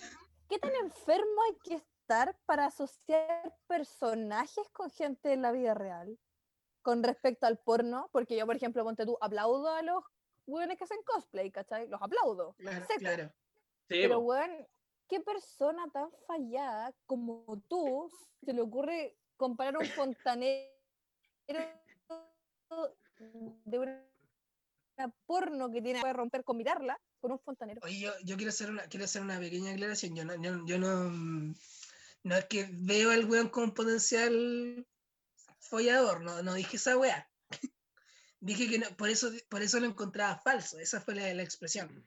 ¿qué 0.49 0.61
tan 0.61 0.75
enfermo 0.77 1.43
hay 1.49 1.59
que 1.65 1.92
estar 2.13 2.37
para 2.45 2.67
asociar 2.67 3.57
personajes 3.67 4.69
con 4.73 4.91
gente 4.91 5.31
de 5.31 5.37
la 5.37 5.51
vida 5.51 5.73
real 5.73 6.19
con 6.83 7.03
respecto 7.03 7.47
al 7.47 7.59
porno? 7.59 8.11
Porque 8.13 8.37
yo, 8.37 8.45
por 8.45 8.57
ejemplo, 8.57 8.85
ponte 8.85 9.07
tú, 9.07 9.17
aplaudo 9.21 9.71
a 9.71 9.83
los 9.83 10.05
weones 10.47 10.77
que 10.77 10.85
hacen 10.85 11.03
cosplay, 11.07 11.51
¿cachai? 11.51 11.89
Los 11.89 12.03
aplaudo. 12.03 12.55
Claro, 12.59 12.87
claro. 12.99 13.33
Sí, 13.89 14.01
Pero, 14.03 14.21
weón, 14.21 14.67
¿qué 15.09 15.21
persona 15.21 15.87
tan 15.93 16.11
fallada 16.27 16.95
como 17.07 17.45
tú 17.69 18.11
se 18.45 18.53
le 18.53 18.61
ocurre 18.61 19.17
comparar 19.37 19.79
un 19.79 19.87
fontanero 19.87 20.71
de 23.65 23.79
una 23.79 24.03
porno 25.27 25.71
que 25.71 25.81
tiene 25.81 26.03
que 26.03 26.13
romper 26.13 26.45
con 26.45 26.59
mirarla 26.59 27.01
con 27.21 27.33
un 27.33 27.39
fontanero? 27.39 27.81
Oye, 27.85 28.01
yo, 28.01 28.13
yo 28.23 28.37
quiero 28.37 28.51
hacer 28.51 28.71
una, 28.71 28.83
quiero 28.85 29.05
hacer 29.05 29.23
una 29.23 29.39
pequeña 29.39 29.73
aclaración. 29.73 30.15
Yo 30.15 30.25
no, 30.25 30.35
yo, 30.43 30.65
yo 30.67 30.79
no, 30.79 31.55
no 32.25 32.37
es 32.37 32.45
que 32.47 32.69
veo 32.73 33.11
al 33.11 33.25
weón 33.25 33.49
como 33.49 33.67
un 33.67 33.75
potencial 33.75 34.87
follador, 35.59 36.21
no, 36.23 36.43
no 36.43 36.55
dije 36.55 36.77
esa 36.77 36.97
weá. 36.97 37.29
dije 38.41 38.69
que 38.69 38.79
no, 38.79 38.89
por 38.97 39.09
eso, 39.09 39.31
por 39.49 39.63
eso 39.63 39.81
lo 39.81 39.87
encontraba 39.87 40.39
falso. 40.39 40.79
Esa 40.79 41.01
fue 41.01 41.15
la, 41.15 41.33
la 41.35 41.43
expresión. 41.43 42.07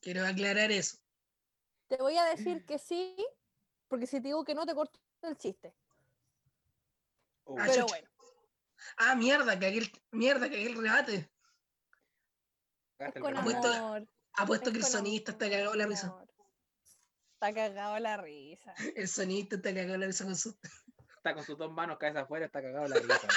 Quiero 0.00 0.26
aclarar 0.26 0.72
eso. 0.72 0.96
Te 1.88 1.96
voy 1.96 2.16
a 2.16 2.24
decir 2.24 2.64
que 2.64 2.78
sí, 2.78 3.16
porque 3.88 4.06
si 4.06 4.16
te 4.20 4.28
digo 4.28 4.44
que 4.44 4.54
no, 4.54 4.64
te 4.64 4.74
corto 4.74 4.98
el 5.22 5.36
chiste. 5.36 5.74
Uh, 7.44 7.58
Ah, 7.58 7.66
Pero 7.68 7.86
bueno, 7.86 8.08
Ah, 8.96 9.14
mierda, 9.14 9.58
cagué 9.58 9.78
el, 9.78 9.92
mierda, 10.10 10.48
cagué 10.48 10.66
el 10.66 10.76
rebate. 10.80 11.30
Apuesto- 12.98 13.72
amor. 13.72 14.08
Apuesto 14.34 14.70
es 14.70 14.72
que 14.74 14.78
el 14.78 14.86
sonista 14.86 15.32
está 15.32 15.50
cagado 15.50 15.74
la 15.74 15.86
risa. 15.86 16.14
Está 17.40 17.54
cagado 17.54 17.98
la 18.00 18.18
risa. 18.18 18.74
El 18.96 19.08
sonista 19.08 19.56
está 19.56 19.72
cagado 19.72 19.96
la 19.96 20.06
risa 20.06 20.24
con 20.24 20.36
su. 20.36 20.54
Está 21.16 21.34
con 21.34 21.42
sus 21.44 21.56
dos 21.58 21.70
manos, 21.72 21.98
cabeza 21.98 22.20
afuera, 22.20 22.46
está 22.46 22.62
cagado 22.62 22.86
la 22.88 22.96
risa. 22.96 23.28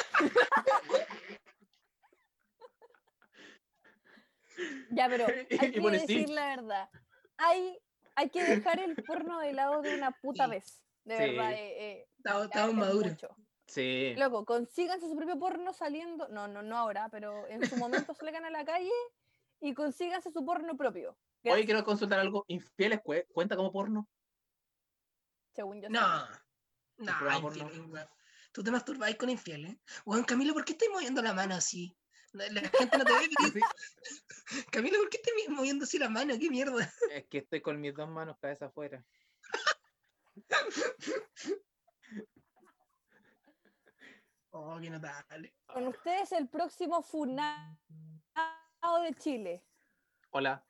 Ya, 4.91 5.09
pero 5.09 5.25
hay 5.59 5.69
Y 5.69 5.71
que 5.81 5.89
decir 5.91 6.27
sí. 6.27 6.33
la 6.33 6.55
verdad. 6.55 6.89
Hay, 7.37 7.77
hay 8.15 8.29
que 8.29 8.41
dejar 8.43 8.79
el 8.79 8.95
porno 9.03 9.39
de 9.39 9.51
lado 9.53 9.81
de 9.81 9.95
una 9.95 10.11
puta 10.11 10.45
Sí. 10.45 10.51
vez. 10.51 10.81
De 11.03 11.17
Sí. 11.17 11.23
verdad. 11.23 11.51
eh, 11.53 11.91
eh, 11.91 12.07
Estamos, 12.45 12.73
maduros. 12.75 13.17
Sí. 13.67 14.13
Loco, 14.17 14.45
consíganse 14.45 15.07
su 15.09 15.15
propio 15.17 15.37
porno 15.39 15.73
saliendo. 15.73 16.29
No, 16.29 16.47
no, 16.47 16.61
no 16.61 16.77
ahora, 16.77 17.09
pero 17.09 17.47
en 17.49 17.65
su 17.67 17.75
momento 17.75 18.13
salgan 18.13 18.45
a 18.45 18.49
la 18.49 18.63
calle 18.63 18.91
y 19.59 19.73
consíganse 19.73 20.31
su 20.31 20.45
porno 20.45 20.77
propio. 20.77 21.17
Hoy 21.43 21.49
Gracias, 21.49 21.65
quiero 21.65 21.83
consultar 21.83 22.19
algo. 22.19 22.45
¿Infieles 22.47 22.99
cue- 23.01 23.27
cuenta 23.33 23.55
como 23.55 23.71
porno? 23.71 24.09
según 25.53 25.81
yo. 25.81 25.89
No, 25.89 26.25
sé. 26.25 26.33
no, 26.97 27.17
programa 27.17 27.41
porno. 27.41 27.63
infiel, 27.65 27.85
weón. 27.91 28.07
Tú 28.51 28.63
te 28.63 28.71
masturbáis 28.71 29.15
con 29.17 29.29
infiel, 29.29 29.65
¿eh? 29.65 29.79
Juan 30.05 30.23
Camilo, 30.23 30.53
¿por 30.53 30.63
qué 30.65 30.71
estás 30.73 30.89
moviendo 30.91 31.21
la 31.21 31.33
mano 31.33 31.55
así? 31.55 31.95
La, 32.31 32.45
gente 32.61 32.97
no 32.97 33.03
te 33.05 33.13
ve. 33.13 33.29
Sí. 34.45 34.63
Camilo, 34.71 34.99
¿por 34.99 35.09
qué 35.09 35.17
estás 35.17 35.33
moviendo 35.49 35.83
así 35.85 35.97
la 35.99 36.09
mano? 36.09 36.33
¿Qué 36.39 36.49
mierda? 36.49 36.91
Es 37.11 37.25
que 37.27 37.39
estoy 37.39 37.61
con 37.61 37.79
mis 37.79 37.93
dos 37.93 38.09
manos, 38.09 38.37
cabeza 38.39 38.65
afuera. 38.67 39.03
Oh, 44.55 44.77
qué 44.79 44.87
notable. 44.87 45.55
Con 45.65 45.87
ustedes 45.87 46.31
el 46.31 46.47
próximo 46.47 47.01
funado 47.01 47.75
de 49.03 49.13
Chile. 49.17 49.65
Hola. 50.29 50.63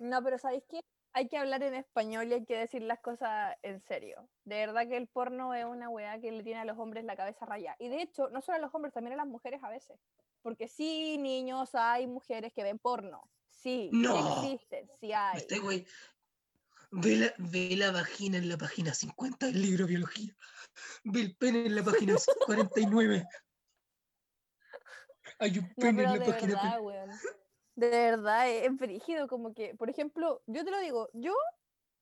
No, 0.00 0.22
pero 0.22 0.38
¿sabéis 0.38 0.64
qué? 0.68 0.80
Hay 1.14 1.28
que 1.28 1.38
hablar 1.38 1.62
en 1.62 1.74
español 1.74 2.28
y 2.28 2.34
hay 2.34 2.44
que 2.44 2.56
decir 2.56 2.82
las 2.82 3.00
cosas 3.00 3.56
en 3.62 3.80
serio. 3.80 4.28
De 4.44 4.56
verdad 4.56 4.86
que 4.86 4.96
el 4.96 5.08
porno 5.08 5.54
es 5.54 5.64
una 5.64 5.88
weá 5.88 6.20
que 6.20 6.30
le 6.30 6.42
tiene 6.44 6.60
a 6.60 6.64
los 6.64 6.78
hombres 6.78 7.04
la 7.04 7.16
cabeza 7.16 7.46
rayada. 7.46 7.76
Y 7.78 7.88
de 7.88 8.02
hecho, 8.02 8.28
no 8.28 8.40
solo 8.42 8.58
a 8.58 8.60
los 8.60 8.74
hombres, 8.74 8.92
también 8.94 9.14
a 9.14 9.16
las 9.16 9.26
mujeres 9.26 9.60
a 9.64 9.70
veces. 9.70 9.98
Porque 10.42 10.68
sí, 10.68 11.18
niños, 11.18 11.74
hay 11.74 12.06
mujeres 12.06 12.52
que 12.52 12.62
ven 12.62 12.78
porno. 12.78 13.28
Sí, 13.46 13.90
No. 13.92 14.44
existen, 14.44 14.88
sí 15.00 15.12
hay. 15.12 15.38
Este 15.38 15.58
güey. 15.58 15.86
Ve 16.90 17.16
la, 17.16 17.34
ve 17.38 17.74
la 17.76 17.90
vagina 17.90 18.38
en 18.38 18.48
la 18.48 18.56
página 18.56 18.94
50 18.94 19.46
del 19.46 19.60
libro 19.60 19.84
de 19.84 19.90
biología. 19.90 20.34
Ve 21.04 21.20
el 21.22 21.36
pene 21.36 21.66
en 21.66 21.74
la 21.74 21.82
página 21.82 22.14
49. 22.46 23.26
Hay 25.40 25.58
un 25.58 25.64
No, 25.64 25.74
pene 25.76 26.02
pero 26.02 26.12
en 26.14 26.18
la 26.18 26.24
de 26.24 26.32
página. 26.32 26.78
verdad. 26.80 27.14
De 27.78 27.90
verdad, 27.90 28.50
es, 28.50 28.64
es 28.66 28.76
brígido, 28.76 29.28
como 29.28 29.54
que, 29.54 29.72
por 29.76 29.88
ejemplo, 29.88 30.42
yo 30.46 30.64
te 30.64 30.70
lo 30.72 30.80
digo, 30.80 31.10
yo 31.12 31.32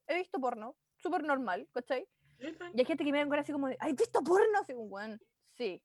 he 0.07 0.17
visto 0.17 0.41
porno, 0.41 0.75
súper 0.97 1.23
normal, 1.23 1.69
¿cachai? 1.71 2.09
Y 2.73 2.81
hay 2.81 2.87
gente 2.87 3.05
que 3.05 3.13
me 3.13 3.23
ven 3.23 3.35
así 3.39 3.53
como 3.53 3.69
de, 3.69 3.77
¿has 3.79 3.95
visto 3.95 4.23
porno? 4.25 4.59
Así 4.59 4.73
como, 4.73 4.87
weón, 4.87 5.21
sí. 5.59 5.83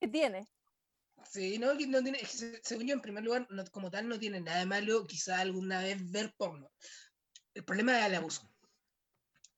¿Qué 0.00 0.08
tiene? 0.08 0.48
Sí, 1.30 1.60
no, 1.60 1.74
no 1.74 2.02
tiene, 2.02 2.18
según 2.24 2.88
yo, 2.88 2.94
en 2.94 3.02
primer 3.02 3.22
lugar, 3.22 3.46
no- 3.50 3.64
como 3.66 3.88
tal, 3.88 4.08
no 4.08 4.18
tiene 4.18 4.40
nada 4.40 4.58
de 4.58 4.66
malo, 4.66 5.06
quizá 5.06 5.38
alguna 5.38 5.80
vez 5.80 6.10
ver 6.10 6.34
porno. 6.36 6.72
El 7.54 7.64
problema 7.64 8.00
es 8.00 8.06
el 8.06 8.16
abuso. 8.16 8.52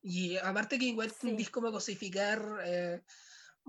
Y 0.02 0.36
aparte 0.36 0.78
que 0.78 0.84
igual 0.84 1.10
Sí. 1.10 1.46
como 1.46 1.68
a 1.68 1.72
cosificar, 1.72 2.42
eh, 2.62 3.02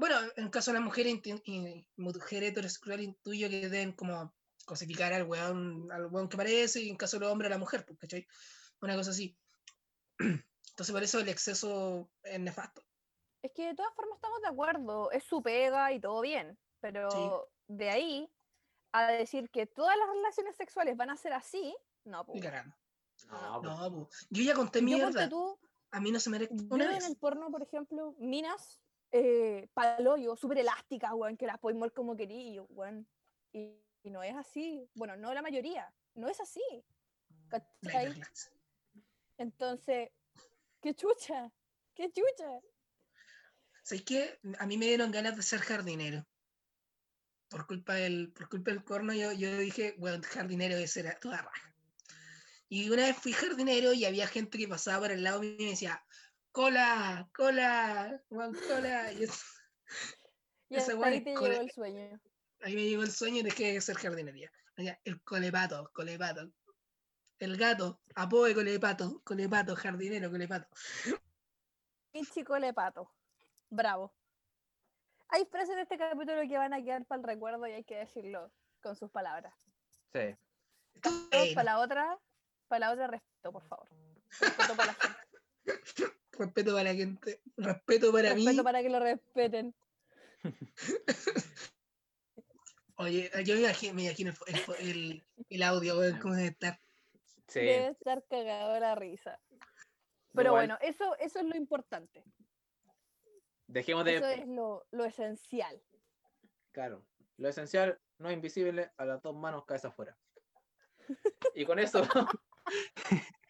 bueno, 0.02 0.16
en 0.36 0.46
el 0.46 0.50
caso 0.50 0.72
de 0.72 0.76
las 0.80 0.84
mujeres, 0.84 1.14
inti- 1.14 1.42
y- 1.46 1.88
mujer 1.96 2.44
heterosexual 2.44 3.02
intuyo 3.02 3.48
que 3.50 3.70
deben 3.70 3.94
como 3.94 4.34
cosificar 4.66 5.14
al 5.14 5.24
weón, 5.24 5.92
al 5.92 6.08
weón 6.08 6.28
que 6.28 6.38
parece, 6.38 6.82
y 6.82 6.90
en 6.90 6.98
caso 6.98 7.18
de 7.18 7.22
los 7.26 7.32
hombres 7.32 7.48
a 7.50 7.56
la 7.56 7.60
mujer, 7.60 7.86
pues, 7.86 8.00
¿cachai? 8.00 8.26
Una 8.82 8.96
cosa 8.96 9.12
así. 9.12 9.38
Entonces 10.20 10.92
por 10.92 11.04
eso 11.04 11.20
el 11.20 11.30
exceso 11.30 12.10
es 12.24 12.40
nefasto. 12.40 12.84
Es 13.44 13.52
que 13.54 13.68
de 13.68 13.76
todas 13.76 13.94
formas 13.94 14.16
estamos 14.18 14.42
de 14.42 14.48
acuerdo, 14.48 15.12
es 15.12 15.24
su 15.24 15.42
pega 15.44 15.92
y 15.94 16.00
todo 16.00 16.22
bien, 16.22 16.58
pero 16.80 17.52
de 17.68 17.90
ahí 17.90 18.32
a 18.94 19.08
decir 19.12 19.50
que 19.52 19.68
todas 19.68 19.96
las 19.98 20.08
relaciones 20.10 20.56
sexuales 20.56 20.98
van 20.98 21.12
a 21.12 21.18
ser 21.18 21.34
así, 21.34 21.76
no, 22.06 22.26
po. 22.26 22.34
Ni 22.34 22.42
cagando. 22.42 22.76
No, 23.30 23.62
pues, 23.62 23.78
No, 23.78 23.94
pues, 23.94 24.28
yo 24.32 24.44
ya 24.44 24.56
conté 24.56 24.82
mierda. 24.82 25.30
tú, 25.30 25.60
A 25.92 26.00
mí 26.00 26.12
no 26.12 26.20
se 26.20 26.30
me 26.32 26.40
yo 26.40 26.48
una 26.70 26.86
en 26.86 26.92
vez. 26.92 27.08
el 27.08 27.18
porno, 27.18 27.52
por 27.52 27.62
ejemplo, 27.62 28.16
minas 28.18 28.81
eh, 29.12 29.68
paloyo, 29.74 30.36
súper 30.36 30.60
elásticas, 30.60 31.12
weón, 31.14 31.38
que 31.38 31.48
las 31.48 31.60
podéis 31.60 31.80
mover 31.80 31.94
como 31.94 32.16
querí, 32.16 32.50
y 32.50 32.54
yo, 32.56 32.66
weón, 32.70 33.08
y, 33.52 33.76
y 34.04 34.10
no 34.10 34.24
es 34.24 34.36
así, 34.36 34.90
bueno, 34.94 35.16
no 35.18 35.34
la 35.34 35.42
mayoría, 35.42 35.94
no 36.16 36.28
es 36.28 36.40
así, 36.40 36.64
¿cachai? 37.50 38.14
Relax. 38.14 38.52
Entonces, 39.38 40.10
qué 40.82 40.94
chucha, 40.94 41.52
qué 41.94 42.12
chucha. 42.12 42.62
¿Sabes 43.84 44.04
qué? 44.04 44.40
A 44.60 44.66
mí 44.66 44.78
me 44.78 44.86
dieron 44.86 45.12
ganas 45.12 45.36
de 45.36 45.44
ser 45.44 45.60
jardinero. 45.60 46.26
Por 47.50 47.68
culpa 47.68 47.96
del, 47.96 48.32
por 48.32 48.48
culpa 48.48 48.72
del 48.72 48.84
corno, 48.84 49.14
yo, 49.14 49.32
yo 49.34 49.58
dije, 49.58 49.96
bueno, 49.98 50.22
jardinero 50.24 50.78
de 50.78 50.88
ser 50.88 51.20
toda 51.20 51.42
raja. 51.42 51.76
Y 52.70 52.90
una 52.90 53.04
vez 53.04 53.18
fui 53.18 53.34
jardinero 53.34 53.92
y 53.92 54.06
había 54.06 54.28
gente 54.28 54.58
que 54.58 54.68
pasaba 54.68 55.02
por 55.02 55.12
el 55.12 55.24
lado 55.24 55.42
mío 55.42 55.56
y 55.60 55.64
me 55.64 55.72
decía, 55.72 56.06
cola, 56.52 57.30
cola, 57.36 58.22
weón, 58.30 58.54
cola. 58.68 59.12
Y 59.14 59.24
eso- 59.24 59.46
Y 60.70 60.78
hasta 60.78 60.94
ahí 61.06 61.22
te 61.22 61.32
llegó 61.32 61.48
el 61.48 61.70
sueño. 61.72 62.22
ahí 62.62 62.76
me 62.76 62.84
llegó 62.86 63.04
el 63.04 63.12
sueño 63.12 63.40
y 63.40 63.44
dejé 63.44 63.74
de 63.74 63.82
ser 63.82 63.98
jardinería. 63.98 64.50
Allá, 64.78 64.98
El 65.04 65.22
colepato, 65.22 65.90
colepato. 65.94 66.50
El 67.40 67.58
gato, 67.58 68.00
apoe 68.16 68.54
colepato, 68.54 69.20
colepato, 69.26 69.76
jardinero, 69.76 70.32
colepato. 70.32 70.68
Y 72.14 72.26
chico 72.28 72.58
le 72.58 72.74
pato. 72.74 73.12
Bravo. 73.70 74.14
Hay 75.28 75.46
frases 75.46 75.76
de 75.76 75.82
este 75.82 75.98
capítulo 75.98 76.42
que 76.48 76.58
van 76.58 76.74
a 76.74 76.82
quedar 76.82 77.06
para 77.06 77.20
el 77.22 77.28
recuerdo 77.28 77.68
y 77.68 77.72
hay 77.72 77.84
que 77.84 77.98
decirlo 77.98 78.52
con 78.82 78.96
sus 78.96 79.10
palabras. 79.12 79.54
sí. 80.14 80.36
Para 81.56 81.64
la 81.64 81.80
otra, 81.80 82.20
para 82.68 82.80
la 82.88 82.92
otra 82.94 83.08
respeto, 83.08 83.52
por 83.52 83.64
favor. 83.68 83.90
Respeto 84.40 84.76
para 84.76 84.88
la 84.88 84.94
gente. 84.94 85.18
respeto 86.42 86.72
para 86.74 86.84
la 86.92 86.96
gente, 86.96 87.42
respeto 87.58 88.12
para 88.12 88.36
mí. 88.36 88.46
Respeto 88.46 88.64
para 88.64 88.82
que 88.82 88.90
lo 88.90 89.00
respeten. 89.00 89.74
Oye, 92.96 93.32
yo 93.46 93.56
me 93.56 93.62
imagino, 93.62 93.94
me 93.96 94.04
imagino 94.06 94.32
el, 94.48 94.56
el- 94.56 94.90
el- 94.90 95.24
el 95.50 95.64
audio, 95.64 95.96
cómo 96.22 96.36
debe 96.36 96.50
estar. 96.50 96.80
Sí. 97.48 97.60
Debe 97.62 97.88
estar 97.90 98.24
cagado 98.30 98.80
la 98.80 98.96
risa. 98.96 99.40
Pero 100.34 100.50
Igual, 100.52 100.68
bueno, 100.68 100.78
eso, 100.82 101.16
eso 101.18 101.40
es 101.40 101.46
lo 101.46 101.56
importante. 101.58 102.24
Dejemos 103.68 104.06
de. 104.06 104.16
Eso 104.16 104.28
es 104.28 104.48
lo, 104.48 104.86
lo 104.92 105.06
esencial. 105.06 105.82
Claro. 106.72 107.04
Lo 107.38 107.50
esencial 107.50 108.00
no 108.20 108.30
es 108.30 108.36
invisible 108.36 108.92
a 108.98 109.06
las 109.06 109.22
dos 109.22 109.36
manos, 109.36 109.66
cabeza 109.66 109.88
afuera. 109.90 110.18
Y 111.56 111.66
con 111.66 111.80
eso. 111.80 112.04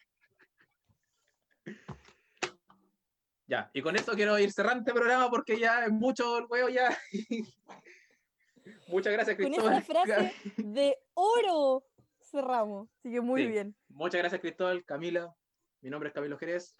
ya, 3.46 3.70
y 3.74 3.82
con 3.82 3.96
eso 3.96 4.12
quiero 4.12 4.38
ir 4.38 4.52
cerrando 4.52 4.80
este 4.80 4.92
programa 4.92 5.28
porque 5.30 5.58
ya 5.58 5.84
es 5.84 5.90
mucho 5.92 6.38
el 6.38 6.46
huevo 6.48 6.68
ya. 6.68 6.96
Muchas 8.88 9.12
gracias, 9.12 9.36
Con 9.36 9.46
Cristóbal. 9.46 9.72
esa 9.74 9.82
frase 9.86 10.34
de 10.56 10.96
oro 11.14 11.84
cerramos. 12.20 12.88
Así 13.00 13.10
que 13.12 13.20
muy 13.20 13.42
Sí. 13.42 13.48
bien. 13.48 13.76
Muchas 13.88 14.18
gracias, 14.20 14.40
Cristóbal, 14.40 14.84
Camila. 14.84 15.34
Mi 15.80 15.90
nombre 15.90 16.08
es 16.08 16.14
Camilo 16.14 16.38
Jerez. 16.38 16.74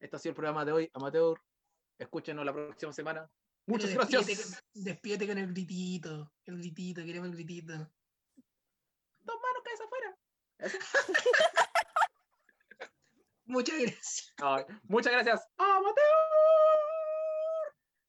Este 0.00 0.16
ha 0.16 0.18
sido 0.18 0.30
el 0.30 0.36
programa 0.36 0.64
de 0.64 0.72
hoy, 0.72 0.90
Amateur. 0.94 1.38
Escúchenos 1.98 2.44
la 2.44 2.52
próxima 2.52 2.92
semana. 2.92 3.30
Muchas 3.66 3.90
Pero 3.90 4.00
gracias. 4.08 4.62
con- 4.72 4.82
Despídete 4.84 5.26
con 5.28 5.38
el 5.38 5.52
gritito. 5.52 6.32
El 6.46 6.58
gritito, 6.58 7.04
queremos 7.04 7.28
el 7.28 7.34
gritito. 7.34 7.72
Dos 7.74 9.36
manos, 9.40 9.62
cabeza 9.64 9.84
afuera. 9.84 10.18
Muchas 13.46 13.78
gracias. 13.78 14.34
Muchas 14.88 15.12
gracias. 15.12 15.48
Amateur. 15.58 16.02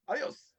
Adiós. 0.08 0.53